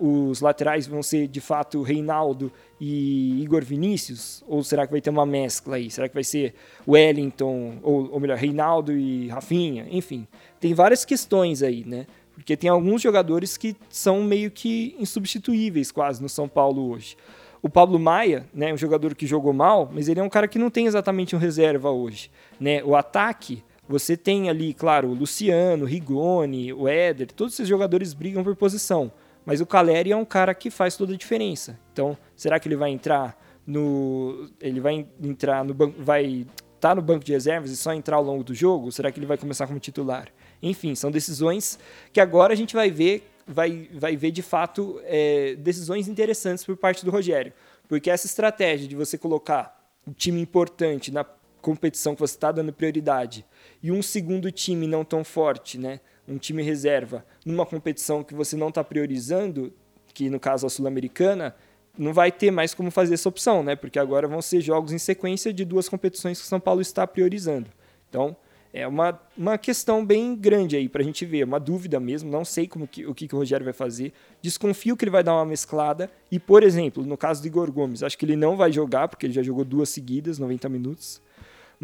os 0.00 0.40
laterais 0.40 0.86
vão 0.86 1.02
ser 1.02 1.28
de 1.28 1.40
fato 1.40 1.82
Reinaldo 1.82 2.50
e 2.80 3.42
Igor 3.42 3.62
Vinícius? 3.62 4.42
Ou 4.46 4.64
será 4.64 4.86
que 4.86 4.92
vai 4.92 5.00
ter 5.00 5.10
uma 5.10 5.26
mescla 5.26 5.76
aí? 5.76 5.90
Será 5.90 6.08
que 6.08 6.14
vai 6.14 6.24
ser 6.24 6.54
Wellington, 6.88 7.78
ou, 7.82 8.12
ou 8.12 8.20
melhor, 8.20 8.38
Reinaldo 8.38 8.92
e 8.92 9.28
Rafinha? 9.28 9.86
Enfim, 9.90 10.26
tem 10.58 10.72
várias 10.72 11.04
questões 11.04 11.62
aí, 11.62 11.84
né? 11.84 12.06
Porque 12.34 12.56
tem 12.56 12.70
alguns 12.70 13.02
jogadores 13.02 13.58
que 13.58 13.76
são 13.90 14.22
meio 14.22 14.50
que 14.50 14.96
insubstituíveis 14.98 15.92
quase 15.92 16.22
no 16.22 16.28
São 16.28 16.48
Paulo 16.48 16.90
hoje. 16.90 17.16
O 17.60 17.68
Pablo 17.68 17.98
Maia, 17.98 18.46
né, 18.52 18.72
um 18.72 18.76
jogador 18.76 19.14
que 19.14 19.26
jogou 19.26 19.52
mal, 19.52 19.88
mas 19.92 20.08
ele 20.08 20.18
é 20.18 20.22
um 20.22 20.28
cara 20.28 20.48
que 20.48 20.58
não 20.58 20.68
tem 20.68 20.86
exatamente 20.86 21.36
um 21.36 21.38
reserva 21.38 21.90
hoje. 21.90 22.30
Né? 22.58 22.82
O 22.82 22.96
ataque 22.96 23.62
você 23.92 24.16
tem 24.16 24.48
ali, 24.48 24.72
claro, 24.72 25.08
o 25.08 25.14
Luciano, 25.14 25.84
o 25.84 25.86
Rigoni, 25.86 26.72
o 26.72 26.88
Éder, 26.88 27.30
todos 27.30 27.52
esses 27.52 27.68
jogadores 27.68 28.14
brigam 28.14 28.42
por 28.42 28.56
posição. 28.56 29.12
Mas 29.44 29.60
o 29.60 29.66
Caleri 29.66 30.12
é 30.12 30.16
um 30.16 30.24
cara 30.24 30.54
que 30.54 30.70
faz 30.70 30.96
toda 30.96 31.12
a 31.12 31.16
diferença. 31.16 31.78
Então, 31.92 32.16
será 32.34 32.58
que 32.58 32.66
ele 32.66 32.76
vai 32.76 32.90
entrar 32.90 33.38
no. 33.66 34.48
Ele 34.58 34.80
vai 34.80 35.06
entrar 35.22 35.62
no 35.62 35.74
banco. 35.74 36.02
Vai 36.02 36.46
estar 36.74 36.88
tá 36.88 36.94
no 36.94 37.02
banco 37.02 37.22
de 37.22 37.32
reservas 37.32 37.70
e 37.70 37.76
só 37.76 37.92
entrar 37.92 38.16
ao 38.16 38.22
longo 38.22 38.42
do 38.42 38.54
jogo? 38.54 38.90
Será 38.90 39.12
que 39.12 39.18
ele 39.18 39.26
vai 39.26 39.36
começar 39.36 39.66
como 39.66 39.78
titular? 39.78 40.28
Enfim, 40.62 40.94
são 40.94 41.10
decisões 41.10 41.78
que 42.14 42.20
agora 42.20 42.54
a 42.54 42.56
gente 42.56 42.74
vai 42.74 42.90
ver, 42.90 43.28
vai, 43.46 43.90
vai 43.92 44.16
ver 44.16 44.30
de 44.30 44.40
fato 44.40 44.98
é, 45.04 45.54
decisões 45.56 46.08
interessantes 46.08 46.64
por 46.64 46.78
parte 46.78 47.04
do 47.04 47.10
Rogério. 47.10 47.52
Porque 47.88 48.10
essa 48.10 48.26
estratégia 48.26 48.88
de 48.88 48.96
você 48.96 49.18
colocar 49.18 49.78
um 50.06 50.12
time 50.12 50.40
importante 50.40 51.12
na 51.12 51.26
competição 51.62 52.14
que 52.14 52.20
você 52.20 52.34
está 52.34 52.52
dando 52.52 52.72
prioridade 52.72 53.46
e 53.82 53.90
um 53.90 54.02
segundo 54.02 54.52
time 54.52 54.86
não 54.86 55.04
tão 55.04 55.24
forte, 55.24 55.78
né? 55.78 56.00
um 56.26 56.38
time 56.38 56.62
reserva, 56.62 57.24
numa 57.44 57.66
competição 57.66 58.22
que 58.22 58.34
você 58.34 58.56
não 58.56 58.68
está 58.68 58.82
priorizando, 58.84 59.72
que 60.14 60.30
no 60.30 60.38
caso 60.38 60.66
a 60.66 60.70
Sul-Americana, 60.70 61.54
não 61.98 62.12
vai 62.12 62.30
ter 62.30 62.50
mais 62.50 62.74
como 62.74 62.90
fazer 62.90 63.14
essa 63.14 63.28
opção, 63.28 63.62
né? 63.62 63.76
Porque 63.76 63.98
agora 63.98 64.26
vão 64.26 64.40
ser 64.40 64.60
jogos 64.60 64.92
em 64.92 64.98
sequência 64.98 65.52
de 65.52 65.64
duas 65.64 65.88
competições 65.88 66.40
que 66.40 66.46
São 66.46 66.60
Paulo 66.60 66.80
está 66.80 67.06
priorizando. 67.06 67.68
Então, 68.08 68.36
é 68.72 68.86
uma, 68.86 69.20
uma 69.36 69.58
questão 69.58 70.04
bem 70.04 70.34
grande 70.34 70.76
aí 70.76 70.88
para 70.88 71.02
a 71.02 71.04
gente 71.04 71.26
ver, 71.26 71.44
uma 71.44 71.60
dúvida 71.60 72.00
mesmo. 72.00 72.30
Não 72.30 72.44
sei 72.44 72.66
como 72.66 72.88
que, 72.88 73.04
o 73.04 73.14
que, 73.14 73.28
que 73.28 73.34
o 73.34 73.38
Rogério 73.38 73.64
vai 73.64 73.74
fazer. 73.74 74.12
Desconfio 74.40 74.96
que 74.96 75.04
ele 75.04 75.10
vai 75.10 75.22
dar 75.22 75.34
uma 75.34 75.44
mesclada. 75.44 76.10
E, 76.30 76.38
por 76.38 76.62
exemplo, 76.62 77.04
no 77.04 77.16
caso 77.16 77.42
do 77.42 77.46
Igor 77.46 77.70
Gomes, 77.70 78.02
acho 78.02 78.16
que 78.16 78.24
ele 78.24 78.36
não 78.36 78.56
vai 78.56 78.72
jogar, 78.72 79.08
porque 79.08 79.26
ele 79.26 79.34
já 79.34 79.42
jogou 79.42 79.64
duas 79.64 79.90
seguidas, 79.90 80.38
90 80.38 80.68
minutos. 80.70 81.20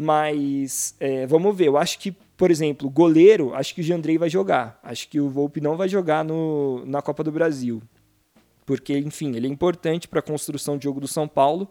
Mas 0.01 0.95
é, 0.97 1.27
vamos 1.27 1.53
ver. 1.57 1.67
Eu 1.67 1.75
acho 1.75 1.99
que, 1.99 2.13
por 2.37 2.49
exemplo, 2.49 2.89
goleiro, 2.89 3.53
acho 3.53 3.75
que 3.75 3.81
o 3.81 3.83
Jandrei 3.83 4.17
vai 4.17 4.29
jogar. 4.29 4.79
Acho 4.81 5.09
que 5.09 5.19
o 5.19 5.29
Volpe 5.29 5.59
não 5.59 5.75
vai 5.75 5.89
jogar 5.89 6.23
no, 6.23 6.85
na 6.85 7.01
Copa 7.01 7.21
do 7.21 7.33
Brasil. 7.33 7.83
Porque, 8.65 8.97
enfim, 8.97 9.35
ele 9.35 9.45
é 9.45 9.49
importante 9.49 10.07
para 10.07 10.19
a 10.19 10.23
construção 10.23 10.77
de 10.77 10.85
jogo 10.85 11.01
do 11.01 11.07
São 11.07 11.27
Paulo. 11.27 11.67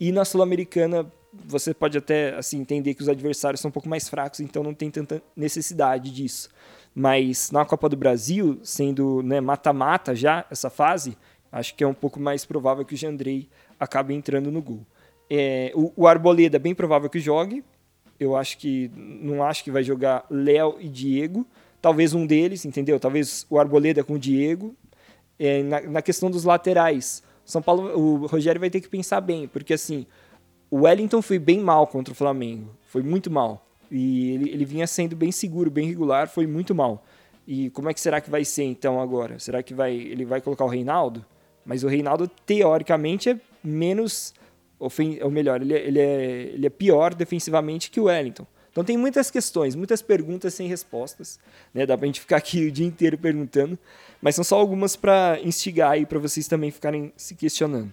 E 0.00 0.10
na 0.10 0.24
Sul-Americana, 0.24 1.04
você 1.34 1.74
pode 1.74 1.98
até 1.98 2.34
assim, 2.36 2.58
entender 2.58 2.94
que 2.94 3.02
os 3.02 3.10
adversários 3.10 3.60
são 3.60 3.68
um 3.68 3.72
pouco 3.72 3.90
mais 3.90 4.08
fracos, 4.08 4.40
então 4.40 4.62
não 4.62 4.72
tem 4.72 4.90
tanta 4.90 5.22
necessidade 5.36 6.10
disso. 6.10 6.48
Mas 6.94 7.50
na 7.50 7.62
Copa 7.66 7.90
do 7.90 7.96
Brasil, 7.96 8.58
sendo 8.62 9.22
né, 9.22 9.38
mata-mata 9.38 10.12
né, 10.12 10.16
já 10.16 10.46
essa 10.50 10.70
fase, 10.70 11.14
acho 11.52 11.74
que 11.74 11.84
é 11.84 11.86
um 11.86 11.92
pouco 11.92 12.18
mais 12.18 12.46
provável 12.46 12.86
que 12.86 12.94
o 12.94 12.96
Jandrei 12.96 13.50
acabe 13.78 14.14
entrando 14.14 14.50
no 14.50 14.62
gol. 14.62 14.80
É, 15.28 15.72
o, 15.74 15.92
o 15.96 16.06
Arboleda 16.06 16.56
é 16.56 16.58
bem 16.58 16.74
provável 16.74 17.10
que 17.10 17.18
jogue. 17.18 17.64
Eu 18.18 18.34
acho 18.36 18.58
que 18.58 18.90
não 18.94 19.42
acho 19.42 19.62
que 19.62 19.70
vai 19.70 19.82
jogar 19.82 20.24
Léo 20.30 20.76
e 20.80 20.88
Diego. 20.88 21.46
Talvez 21.82 22.14
um 22.14 22.26
deles, 22.26 22.64
entendeu? 22.64 22.98
Talvez 22.98 23.46
o 23.50 23.58
Arboleda 23.58 24.02
com 24.02 24.14
o 24.14 24.18
Diego. 24.18 24.74
É, 25.38 25.62
na, 25.62 25.80
na, 25.82 26.02
questão 26.02 26.30
dos 26.30 26.44
laterais, 26.44 27.22
São 27.44 27.60
Paulo, 27.60 27.96
o 27.96 28.26
Rogério 28.26 28.58
vai 28.58 28.70
ter 28.70 28.80
que 28.80 28.88
pensar 28.88 29.20
bem, 29.20 29.46
porque 29.46 29.74
assim, 29.74 30.06
o 30.70 30.82
Wellington 30.82 31.20
foi 31.20 31.38
bem 31.38 31.60
mal 31.60 31.86
contra 31.86 32.10
o 32.12 32.16
Flamengo, 32.16 32.70
foi 32.88 33.02
muito 33.02 33.30
mal. 33.30 33.66
E 33.90 34.32
ele, 34.32 34.50
ele 34.50 34.64
vinha 34.64 34.86
sendo 34.86 35.14
bem 35.14 35.30
seguro, 35.30 35.70
bem 35.70 35.86
regular, 35.86 36.26
foi 36.28 36.46
muito 36.46 36.74
mal. 36.74 37.04
E 37.46 37.70
como 37.70 37.88
é 37.88 37.94
que 37.94 38.00
será 38.00 38.20
que 38.20 38.30
vai 38.30 38.44
ser 38.44 38.64
então 38.64 39.00
agora? 39.00 39.38
Será 39.38 39.62
que 39.62 39.72
vai, 39.72 39.94
ele 39.94 40.24
vai 40.24 40.40
colocar 40.40 40.64
o 40.64 40.68
Reinaldo? 40.68 41.24
Mas 41.64 41.84
o 41.84 41.88
Reinaldo, 41.88 42.28
teoricamente, 42.44 43.30
é 43.30 43.40
menos 43.62 44.34
ou 44.78 45.30
melhor, 45.30 45.62
ele 45.62 45.74
é, 45.74 45.86
ele, 45.86 45.98
é, 45.98 46.32
ele 46.54 46.66
é 46.66 46.70
pior 46.70 47.14
defensivamente 47.14 47.90
que 47.90 48.00
o 48.00 48.04
Wellington. 48.04 48.46
Então 48.70 48.84
tem 48.84 48.98
muitas 48.98 49.30
questões, 49.30 49.74
muitas 49.74 50.02
perguntas 50.02 50.52
sem 50.52 50.68
respostas. 50.68 51.38
Né? 51.72 51.86
Dá 51.86 51.96
pra 51.96 52.06
gente 52.06 52.20
ficar 52.20 52.36
aqui 52.36 52.66
o 52.66 52.70
dia 52.70 52.86
inteiro 52.86 53.16
perguntando, 53.16 53.78
mas 54.20 54.34
são 54.34 54.44
só 54.44 54.58
algumas 54.58 54.94
para 54.94 55.38
instigar 55.42 55.92
aí 55.92 56.04
para 56.04 56.18
vocês 56.18 56.46
também 56.46 56.70
ficarem 56.70 57.10
se 57.16 57.34
questionando. 57.34 57.92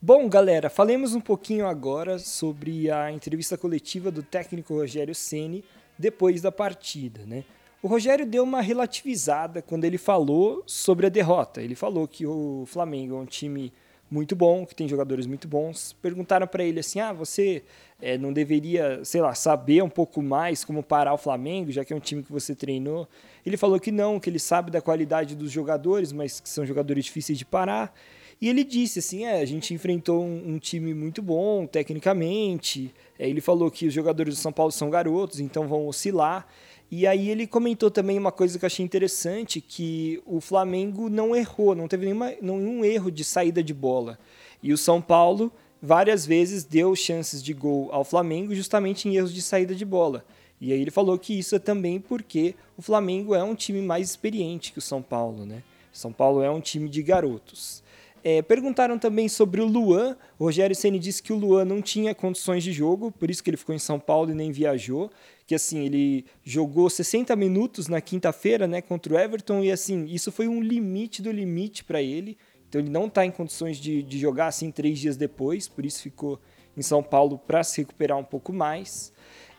Bom, 0.00 0.28
galera, 0.28 0.70
falemos 0.70 1.16
um 1.16 1.20
pouquinho 1.20 1.66
agora 1.66 2.20
sobre 2.20 2.88
a 2.88 3.10
entrevista 3.10 3.58
coletiva 3.58 4.12
do 4.12 4.22
técnico 4.22 4.74
Rogério 4.74 5.16
Ceni 5.16 5.64
depois 5.98 6.40
da 6.40 6.52
partida, 6.52 7.26
né? 7.26 7.42
O 7.82 7.88
Rogério 7.88 8.24
deu 8.24 8.44
uma 8.44 8.60
relativizada 8.60 9.60
quando 9.60 9.84
ele 9.84 9.98
falou 9.98 10.62
sobre 10.64 11.06
a 11.06 11.08
derrota. 11.08 11.60
Ele 11.60 11.74
falou 11.74 12.06
que 12.06 12.24
o 12.24 12.64
Flamengo 12.66 13.16
é 13.16 13.18
um 13.18 13.26
time 13.26 13.72
muito 14.10 14.34
bom, 14.34 14.64
que 14.64 14.74
tem 14.74 14.88
jogadores 14.88 15.26
muito 15.26 15.46
bons. 15.46 15.94
Perguntaram 16.00 16.46
para 16.46 16.64
ele 16.64 16.80
assim: 16.80 17.00
ah, 17.00 17.12
você 17.12 17.62
é, 18.00 18.16
não 18.16 18.32
deveria, 18.32 19.04
sei 19.04 19.20
lá, 19.20 19.34
saber 19.34 19.82
um 19.82 19.88
pouco 19.88 20.22
mais 20.22 20.64
como 20.64 20.82
parar 20.82 21.14
o 21.14 21.18
Flamengo, 21.18 21.70
já 21.70 21.84
que 21.84 21.92
é 21.92 21.96
um 21.96 22.00
time 22.00 22.22
que 22.22 22.32
você 22.32 22.54
treinou? 22.54 23.08
Ele 23.44 23.56
falou 23.56 23.78
que 23.78 23.92
não, 23.92 24.18
que 24.18 24.30
ele 24.30 24.38
sabe 24.38 24.70
da 24.70 24.80
qualidade 24.80 25.36
dos 25.36 25.50
jogadores, 25.50 26.12
mas 26.12 26.40
que 26.40 26.48
são 26.48 26.64
jogadores 26.64 27.04
difíceis 27.04 27.38
de 27.38 27.44
parar. 27.44 27.94
E 28.40 28.48
ele 28.48 28.64
disse 28.64 29.00
assim: 29.00 29.24
é, 29.24 29.40
a 29.40 29.44
gente 29.44 29.74
enfrentou 29.74 30.24
um, 30.24 30.54
um 30.54 30.58
time 30.58 30.94
muito 30.94 31.20
bom 31.20 31.66
tecnicamente. 31.66 32.94
É, 33.18 33.28
ele 33.28 33.40
falou 33.40 33.70
que 33.70 33.86
os 33.86 33.92
jogadores 33.92 34.34
do 34.34 34.40
São 34.40 34.52
Paulo 34.52 34.72
são 34.72 34.88
garotos, 34.88 35.40
então 35.40 35.66
vão 35.66 35.86
oscilar. 35.86 36.46
E 36.90 37.06
aí 37.06 37.28
ele 37.28 37.46
comentou 37.46 37.90
também 37.90 38.18
uma 38.18 38.32
coisa 38.32 38.58
que 38.58 38.64
eu 38.64 38.66
achei 38.66 38.84
interessante, 38.84 39.60
que 39.60 40.22
o 40.24 40.40
Flamengo 40.40 41.10
não 41.10 41.36
errou, 41.36 41.74
não 41.74 41.86
teve 41.86 42.06
nenhuma, 42.06 42.32
nenhum 42.40 42.84
erro 42.84 43.10
de 43.10 43.24
saída 43.24 43.62
de 43.62 43.74
bola. 43.74 44.18
E 44.62 44.72
o 44.72 44.78
São 44.78 45.00
Paulo 45.00 45.52
várias 45.82 46.24
vezes 46.26 46.64
deu 46.64 46.96
chances 46.96 47.42
de 47.42 47.52
gol 47.52 47.90
ao 47.92 48.04
Flamengo 48.04 48.54
justamente 48.54 49.08
em 49.08 49.16
erros 49.16 49.34
de 49.34 49.42
saída 49.42 49.74
de 49.74 49.84
bola. 49.84 50.24
E 50.60 50.72
aí 50.72 50.80
ele 50.80 50.90
falou 50.90 51.18
que 51.18 51.38
isso 51.38 51.54
é 51.54 51.58
também 51.58 52.00
porque 52.00 52.54
o 52.76 52.82
Flamengo 52.82 53.34
é 53.34 53.42
um 53.42 53.54
time 53.54 53.80
mais 53.82 54.10
experiente 54.10 54.72
que 54.72 54.78
o 54.78 54.82
São 54.82 55.02
Paulo, 55.02 55.44
né? 55.44 55.62
São 55.92 56.12
Paulo 56.12 56.42
é 56.42 56.50
um 56.50 56.60
time 56.60 56.88
de 56.88 57.02
garotos. 57.02 57.82
É, 58.30 58.42
perguntaram 58.42 58.98
também 58.98 59.26
sobre 59.26 59.62
o 59.62 59.64
Luan. 59.64 60.14
O 60.38 60.44
Rogério 60.44 60.76
Ceni 60.76 60.98
disse 60.98 61.22
que 61.22 61.32
o 61.32 61.36
Luan 61.36 61.64
não 61.64 61.80
tinha 61.80 62.14
condições 62.14 62.62
de 62.62 62.74
jogo, 62.74 63.10
por 63.10 63.30
isso 63.30 63.42
que 63.42 63.48
ele 63.48 63.56
ficou 63.56 63.74
em 63.74 63.78
São 63.78 63.98
Paulo 63.98 64.30
e 64.30 64.34
nem 64.34 64.52
viajou. 64.52 65.10
Que 65.46 65.54
assim, 65.54 65.86
ele 65.86 66.26
jogou 66.44 66.90
60 66.90 67.34
minutos 67.34 67.88
na 67.88 68.02
quinta-feira, 68.02 68.66
né, 68.66 68.82
contra 68.82 69.14
o 69.14 69.18
Everton, 69.18 69.64
e 69.64 69.72
assim, 69.72 70.04
isso 70.04 70.30
foi 70.30 70.46
um 70.46 70.60
limite 70.60 71.22
do 71.22 71.32
limite 71.32 71.82
para 71.82 72.02
ele. 72.02 72.36
Então 72.68 72.78
ele 72.78 72.90
não 72.90 73.06
está 73.06 73.24
em 73.24 73.30
condições 73.30 73.78
de, 73.78 74.02
de 74.02 74.18
jogar 74.18 74.48
assim 74.48 74.70
três 74.70 74.98
dias 74.98 75.16
depois, 75.16 75.66
por 75.66 75.86
isso 75.86 76.02
ficou 76.02 76.38
em 76.76 76.82
São 76.82 77.02
Paulo 77.02 77.38
para 77.38 77.64
se 77.64 77.80
recuperar 77.80 78.18
um 78.18 78.24
pouco 78.24 78.52
mais. 78.52 79.10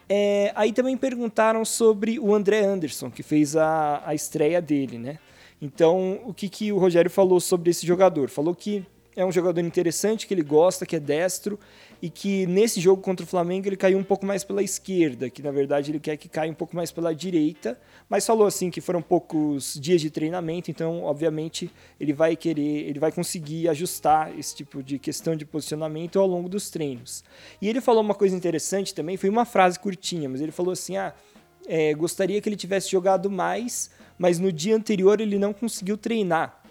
É, 0.08 0.52
aí 0.54 0.72
também 0.72 0.96
perguntaram 0.96 1.66
sobre 1.66 2.20
o 2.20 2.36
André 2.36 2.60
Anderson, 2.60 3.10
que 3.10 3.24
fez 3.24 3.56
a, 3.56 4.04
a 4.06 4.14
estreia 4.14 4.62
dele, 4.62 5.00
né? 5.00 5.18
Então, 5.62 6.22
o 6.26 6.34
que, 6.34 6.48
que 6.48 6.72
o 6.72 6.78
Rogério 6.78 7.12
falou 7.12 7.40
sobre 7.40 7.70
esse 7.70 7.86
jogador? 7.86 8.30
Falou 8.30 8.56
que 8.56 8.86
é 9.16 9.26
um 9.26 9.32
jogador 9.32 9.60
interessante, 9.60 10.26
que 10.26 10.34
ele 10.34 10.44
gosta, 10.44 10.86
que 10.86 10.96
é 10.96 11.00
destro, 11.00 11.60
e 12.02 12.10
que 12.10 12.46
nesse 12.48 12.80
jogo 12.80 13.02
contra 13.02 13.26
o 13.26 13.28
Flamengo 13.28 13.68
ele 13.68 13.76
caiu 13.76 13.98
um 13.98 14.04
pouco 14.04 14.26
mais 14.26 14.44
pela 14.46 14.64
esquerda, 14.64 15.30
que 15.30 15.42
na 15.42 15.52
verdade 15.52 15.92
ele 15.92 16.00
quer 16.00 16.16
que 16.16 16.30
caia 16.30 16.50
um 16.50 16.56
pouco 16.56 16.74
mais 16.76 16.92
pela 16.92 17.14
direita, 17.14 17.78
mas 18.08 18.26
falou 18.26 18.48
assim 18.48 18.72
que 18.72 18.80
foram 18.80 19.02
poucos 19.02 19.78
dias 19.80 20.00
de 20.00 20.10
treinamento, 20.10 20.72
então 20.72 21.04
obviamente 21.04 21.70
ele 22.00 22.14
vai 22.14 22.38
querer, 22.38 22.88
ele 22.88 23.00
vai 23.00 23.12
conseguir 23.12 23.68
ajustar 23.68 24.38
esse 24.40 24.56
tipo 24.56 24.82
de 24.82 24.98
questão 24.98 25.36
de 25.36 25.46
posicionamento 25.46 26.18
ao 26.18 26.28
longo 26.28 26.48
dos 26.48 26.70
treinos. 26.70 27.24
E 27.62 27.68
ele 27.68 27.82
falou 27.82 28.02
uma 28.02 28.16
coisa 28.16 28.36
interessante 28.36 28.94
também, 28.96 29.18
foi 29.18 29.30
uma 29.30 29.44
frase 29.44 29.78
curtinha, 29.78 30.30
mas 30.30 30.40
ele 30.40 30.54
falou 30.54 30.72
assim: 30.72 30.96
ah, 30.96 31.14
é, 31.68 31.94
gostaria 31.94 32.40
que 32.42 32.48
ele 32.48 32.56
tivesse 32.56 32.90
jogado 32.90 33.30
mais, 33.30 33.92
mas 34.20 34.38
no 34.38 34.52
dia 34.52 34.76
anterior 34.76 35.22
ele 35.22 35.40
não 35.40 35.54
conseguiu 35.54 35.98
treinar. 35.98 36.62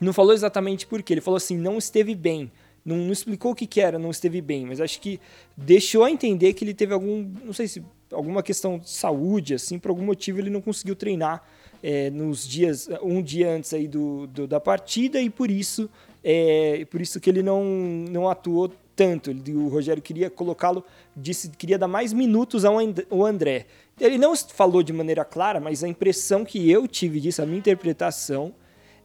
Não 0.00 0.12
falou 0.12 0.34
exatamente 0.34 0.86
por 0.86 1.02
quê. 1.02 1.14
Ele 1.14 1.20
falou 1.20 1.36
assim: 1.36 1.56
não 1.56 1.78
esteve 1.78 2.14
bem. 2.14 2.50
Não, 2.84 2.96
não, 2.96 3.12
explicou 3.12 3.52
o 3.52 3.54
que, 3.54 3.66
que 3.66 3.80
era, 3.80 3.98
não 3.98 4.10
esteve 4.10 4.40
bem, 4.40 4.64
mas 4.64 4.80
acho 4.80 4.98
que 5.00 5.20
deixou 5.54 6.04
a 6.04 6.10
entender 6.10 6.54
que 6.54 6.64
ele 6.64 6.72
teve 6.72 6.94
algum, 6.94 7.30
não 7.44 7.52
sei 7.52 7.68
se 7.68 7.84
alguma 8.10 8.42
questão 8.42 8.78
de 8.78 8.88
saúde, 8.88 9.52
assim, 9.52 9.78
por 9.78 9.90
algum 9.90 10.04
motivo 10.04 10.38
ele 10.38 10.48
não 10.48 10.62
conseguiu 10.62 10.96
treinar 10.96 11.44
é, 11.82 12.08
nos 12.08 12.48
dias, 12.48 12.88
um 13.02 13.20
dia 13.20 13.50
antes 13.50 13.74
aí 13.74 13.86
do, 13.86 14.26
do 14.28 14.46
da 14.46 14.58
partida 14.58 15.20
e 15.20 15.28
por 15.28 15.50
isso, 15.50 15.90
é, 16.24 16.86
por 16.90 17.02
isso 17.02 17.20
que 17.20 17.28
ele 17.28 17.42
não, 17.42 17.62
não 17.62 18.26
atuou 18.26 18.72
tanto. 18.98 19.30
O 19.30 19.68
Rogério 19.68 20.02
queria 20.02 20.28
colocá-lo, 20.28 20.84
disse 21.16 21.48
queria 21.50 21.78
dar 21.78 21.86
mais 21.86 22.12
minutos 22.12 22.64
ao 22.64 22.76
André. 23.24 23.66
Ele 24.00 24.18
não 24.18 24.34
falou 24.36 24.82
de 24.82 24.92
maneira 24.92 25.24
clara, 25.24 25.60
mas 25.60 25.84
a 25.84 25.88
impressão 25.88 26.44
que 26.44 26.68
eu 26.68 26.88
tive 26.88 27.20
disso, 27.20 27.40
a 27.40 27.46
minha 27.46 27.60
interpretação 27.60 28.52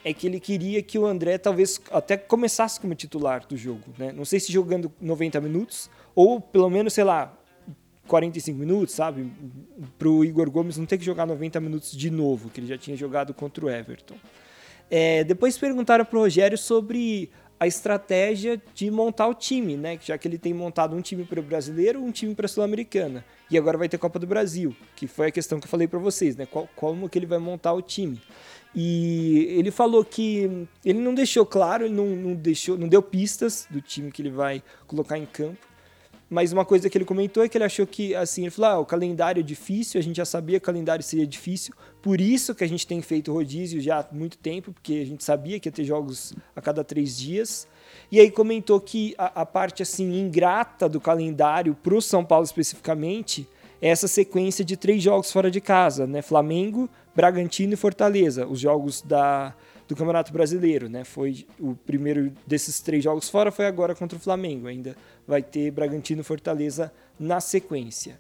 é 0.04 0.12
que 0.12 0.26
ele 0.26 0.40
queria 0.40 0.82
que 0.82 0.98
o 0.98 1.06
André 1.06 1.38
talvez 1.38 1.80
até 1.92 2.18
começasse 2.18 2.80
como 2.80 2.96
titular 2.96 3.46
do 3.48 3.56
jogo, 3.56 3.84
né? 3.98 4.12
Não 4.12 4.26
sei 4.26 4.40
se 4.40 4.52
jogando 4.52 4.92
90 5.00 5.40
minutos 5.40 5.90
ou 6.16 6.42
pelo 6.42 6.70
menos, 6.72 6.94
sei 6.94 7.04
lá, 7.04 7.32
45 8.08 8.58
minutos, 8.58 8.96
sabe? 8.96 9.32
Para 10.00 10.10
o 10.10 10.26
Igor 10.26 10.50
Gomes 10.50 10.76
não 10.76 10.88
ter 10.88 10.98
que 10.98 11.06
jogar 11.06 11.28
90 11.28 11.60
minutos 11.60 11.92
de 11.96 12.10
novo, 12.10 12.50
que 12.50 12.60
ele 12.60 12.68
já 12.68 12.78
tinha 12.78 12.98
jogado 12.98 13.32
contra 13.34 13.64
o 13.64 13.70
Everton. 13.70 14.16
É, 14.90 15.24
depois 15.24 15.58
perguntaram 15.58 16.04
para 16.04 16.20
o 16.20 16.22
Rogério 16.24 16.58
sobre 16.58 17.32
a 17.64 17.68
estratégia 17.68 18.62
de 18.76 18.92
montar 18.92 19.28
o 19.28 19.34
time, 19.34 19.78
né? 19.78 19.98
Já 20.04 20.18
que 20.18 20.28
ele 20.28 20.38
tem 20.38 20.54
montado 20.54 20.96
um 20.96 21.02
time 21.02 21.24
para 21.24 21.40
o 21.40 21.44
brasileiro, 21.44 22.04
um 22.04 22.12
time 22.12 22.36
para 22.36 22.46
a 22.46 22.50
sul-americana 22.50 23.24
e 23.50 23.58
agora 23.58 23.78
vai 23.78 23.88
ter 23.88 23.98
Copa 23.98 24.20
do 24.20 24.28
Brasil, 24.28 24.76
que 24.96 25.08
foi 25.08 25.28
a 25.28 25.32
questão 25.32 25.60
que 25.60 25.66
eu 25.66 25.70
falei 25.70 25.88
para 25.88 26.00
vocês, 26.00 26.36
né? 26.36 26.46
Qual, 26.46 26.68
como 26.76 27.08
que 27.08 27.18
ele 27.18 27.26
vai 27.26 27.38
montar 27.38 27.72
o 27.72 27.82
time? 27.82 28.22
E 28.76 29.56
ele 29.58 29.72
falou 29.72 30.04
que 30.04 30.68
ele 30.84 31.00
não 31.00 31.14
deixou 31.14 31.46
claro, 31.46 31.86
ele 31.86 31.94
não, 31.94 32.08
não, 32.08 32.34
deixou, 32.34 32.78
não 32.78 32.88
deu 32.88 33.02
pistas 33.02 33.66
do 33.70 33.80
time 33.80 34.12
que 34.12 34.22
ele 34.22 34.32
vai 34.32 34.62
colocar 34.86 35.18
em 35.18 35.26
campo. 35.26 35.73
Mas 36.34 36.52
uma 36.52 36.66
coisa 36.66 36.90
que 36.90 36.98
ele 36.98 37.06
comentou 37.06 37.44
é 37.44 37.48
que 37.48 37.56
ele 37.56 37.64
achou 37.64 37.86
que, 37.86 38.16
assim, 38.16 38.42
ele 38.42 38.50
falou: 38.50 38.72
ah, 38.72 38.80
o 38.80 38.86
calendário 38.88 39.40
é 39.40 39.44
difícil, 39.44 40.00
a 40.00 40.04
gente 40.04 40.18
já 40.18 40.26
sabia 40.26 40.60
que 40.60 40.64
o 40.64 40.66
calendário 40.66 41.04
seria 41.04 41.28
difícil, 41.28 41.76
por 42.02 42.20
isso 42.20 42.56
que 42.56 42.64
a 42.64 42.68
gente 42.68 42.88
tem 42.88 43.04
feito 43.04 43.32
rodízio 43.32 43.80
já 43.80 44.00
há 44.00 44.06
muito 44.12 44.40
tempo, 44.40 44.74
porque 44.74 44.94
a 44.94 45.06
gente 45.06 45.24
sabia 45.24 45.60
que 45.60 45.68
ia 45.70 45.72
ter 45.72 45.84
jogos 45.84 46.34
a 46.56 46.60
cada 46.62 46.84
três 46.84 47.16
dias. 47.16 47.68
E 48.12 48.20
aí 48.20 48.32
comentou 48.32 48.82
que 48.82 49.14
a, 49.16 49.42
a 49.42 49.46
parte, 49.46 49.84
assim, 49.84 50.12
ingrata 50.20 50.90
do 50.90 51.00
calendário 51.00 51.76
para 51.76 51.94
o 51.94 52.02
São 52.02 52.26
Paulo 52.26 52.46
especificamente 52.46 53.48
é 53.80 53.90
essa 53.90 54.08
sequência 54.08 54.66
de 54.66 54.76
três 54.76 55.04
jogos 55.04 55.32
fora 55.32 55.52
de 55.52 55.62
casa, 55.62 56.08
né? 56.08 56.24
Flamengo, 56.24 56.90
Bragantino 57.16 57.74
e 57.74 57.78
Fortaleza, 57.78 58.48
os 58.48 58.60
jogos 58.60 59.04
da, 59.04 59.54
do 59.88 59.96
Campeonato 59.96 60.32
Brasileiro, 60.32 60.90
né? 60.90 61.04
Foi 61.04 61.46
o 61.60 61.76
primeiro 61.76 62.32
desses 62.48 62.80
três 62.80 63.04
jogos 63.04 63.30
fora 63.30 63.52
foi 63.52 63.66
agora 63.66 63.96
contra 63.96 64.18
o 64.18 64.22
Flamengo. 64.22 64.68
Ainda 64.68 64.96
vai 65.28 65.42
ter 65.42 65.72
Bragantino 65.72 66.24
Fortaleza 66.24 66.92
na 67.20 67.40
sequência. 67.40 68.20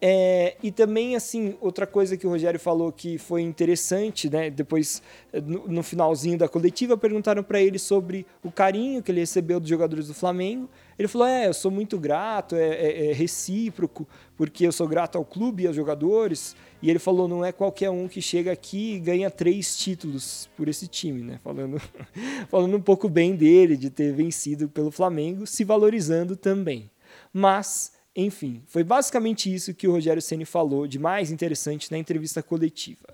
É, 0.00 0.56
e 0.62 0.70
também, 0.70 1.16
assim, 1.16 1.56
outra 1.60 1.86
coisa 1.86 2.16
que 2.16 2.26
o 2.26 2.30
Rogério 2.30 2.60
falou 2.60 2.92
que 2.92 3.18
foi 3.18 3.42
interessante, 3.42 4.30
né? 4.30 4.48
Depois, 4.48 5.02
no, 5.44 5.66
no 5.66 5.82
finalzinho 5.82 6.38
da 6.38 6.48
coletiva, 6.48 6.96
perguntaram 6.96 7.42
para 7.42 7.60
ele 7.60 7.78
sobre 7.78 8.24
o 8.42 8.50
carinho 8.50 9.02
que 9.02 9.10
ele 9.10 9.20
recebeu 9.20 9.58
dos 9.58 9.68
jogadores 9.68 10.06
do 10.06 10.14
Flamengo. 10.14 10.68
Ele 10.98 11.08
falou: 11.08 11.26
É, 11.26 11.46
eu 11.46 11.54
sou 11.54 11.70
muito 11.70 11.98
grato, 11.98 12.56
é, 12.56 12.68
é, 12.68 13.10
é 13.10 13.12
recíproco, 13.12 14.08
porque 14.36 14.66
eu 14.66 14.72
sou 14.72 14.88
grato 14.88 15.16
ao 15.16 15.24
clube 15.24 15.62
e 15.62 15.66
aos 15.66 15.76
jogadores. 15.76 16.56
E 16.82 16.90
ele 16.90 16.98
falou: 16.98 17.28
Não 17.28 17.44
é 17.44 17.52
qualquer 17.52 17.90
um 17.90 18.08
que 18.08 18.20
chega 18.20 18.50
aqui 18.50 18.94
e 18.94 19.00
ganha 19.00 19.30
três 19.30 19.76
títulos 19.76 20.48
por 20.56 20.68
esse 20.68 20.88
time, 20.88 21.22
né? 21.22 21.38
Falando, 21.42 21.80
falando 22.50 22.76
um 22.76 22.82
pouco 22.82 23.08
bem 23.08 23.36
dele, 23.36 23.76
de 23.76 23.90
ter 23.90 24.12
vencido 24.12 24.68
pelo 24.68 24.90
Flamengo, 24.90 25.46
se 25.46 25.62
valorizando 25.64 26.34
também. 26.34 26.90
Mas 27.32 27.92
enfim, 28.20 28.64
foi 28.66 28.82
basicamente 28.82 29.52
isso 29.52 29.72
que 29.72 29.86
o 29.86 29.92
Rogério 29.92 30.20
Ceni 30.20 30.44
falou 30.44 30.88
de 30.88 30.98
mais 30.98 31.30
interessante 31.30 31.88
na 31.92 31.98
entrevista 31.98 32.42
coletiva. 32.42 33.06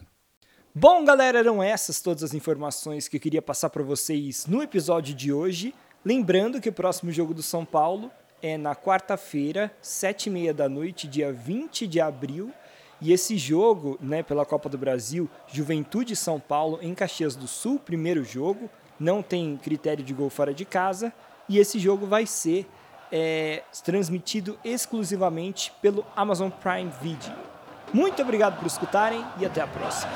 Bom, 0.75 1.05
galera, 1.05 1.39
eram 1.39 1.63
essas 1.63 2.01
todas 2.01 2.23
as 2.23 2.33
informações 2.33 3.07
que 3.07 3.19
eu 3.19 3.21
queria 3.21 3.43
passar 3.43 3.69
para 3.69 3.83
vocês 3.83 4.47
no 4.47 4.63
episódio 4.63 5.15
de 5.15 5.31
hoje. 5.31 5.75
Lembrando 6.05 6.61
que 6.61 6.69
o 6.69 6.73
próximo 6.73 7.11
jogo 7.11 7.33
do 7.33 7.43
São 7.43 7.65
Paulo 7.65 8.11
é 8.43 8.59
na 8.59 8.77
quarta-feira, 8.77 9.73
sete 9.81 10.27
e 10.27 10.31
meia 10.31 10.53
da 10.53 10.69
noite, 10.69 11.09
dia 11.09 11.33
20 11.33 11.87
de 11.87 12.01
abril. 12.01 12.53
E 13.01 13.13
esse 13.13 13.39
jogo, 13.39 13.99
né, 14.01 14.23
pela 14.23 14.45
Copa 14.45 14.69
do 14.69 14.77
Brasil, 14.77 15.31
Juventude 15.49 16.15
São 16.15 16.39
Paulo 16.39 16.79
em 16.83 16.95
Caxias 16.95 17.35
do 17.35 17.49
Sul, 17.49 17.79
primeiro 17.79 18.23
jogo, 18.23 18.69
não 19.01 19.23
tem 19.23 19.57
critério 19.57 20.05
de 20.05 20.13
gol 20.13 20.29
fora 20.29 20.53
de 20.53 20.65
casa. 20.65 21.13
E 21.49 21.59
esse 21.59 21.79
jogo 21.79 22.07
vai 22.07 22.27
ser 22.27 22.67
é 23.13 23.63
transmitido 23.85 24.59
exclusivamente 24.65 25.73
pelo 25.81 26.05
Amazon 26.17 26.51
Prime 26.51 26.91
Video. 27.01 27.33
Muito 27.93 28.21
obrigado 28.21 28.59
por 28.59 28.67
escutarem 28.67 29.25
e 29.39 29.47
até 29.47 29.61
a 29.61 29.67
próxima. 29.69 30.11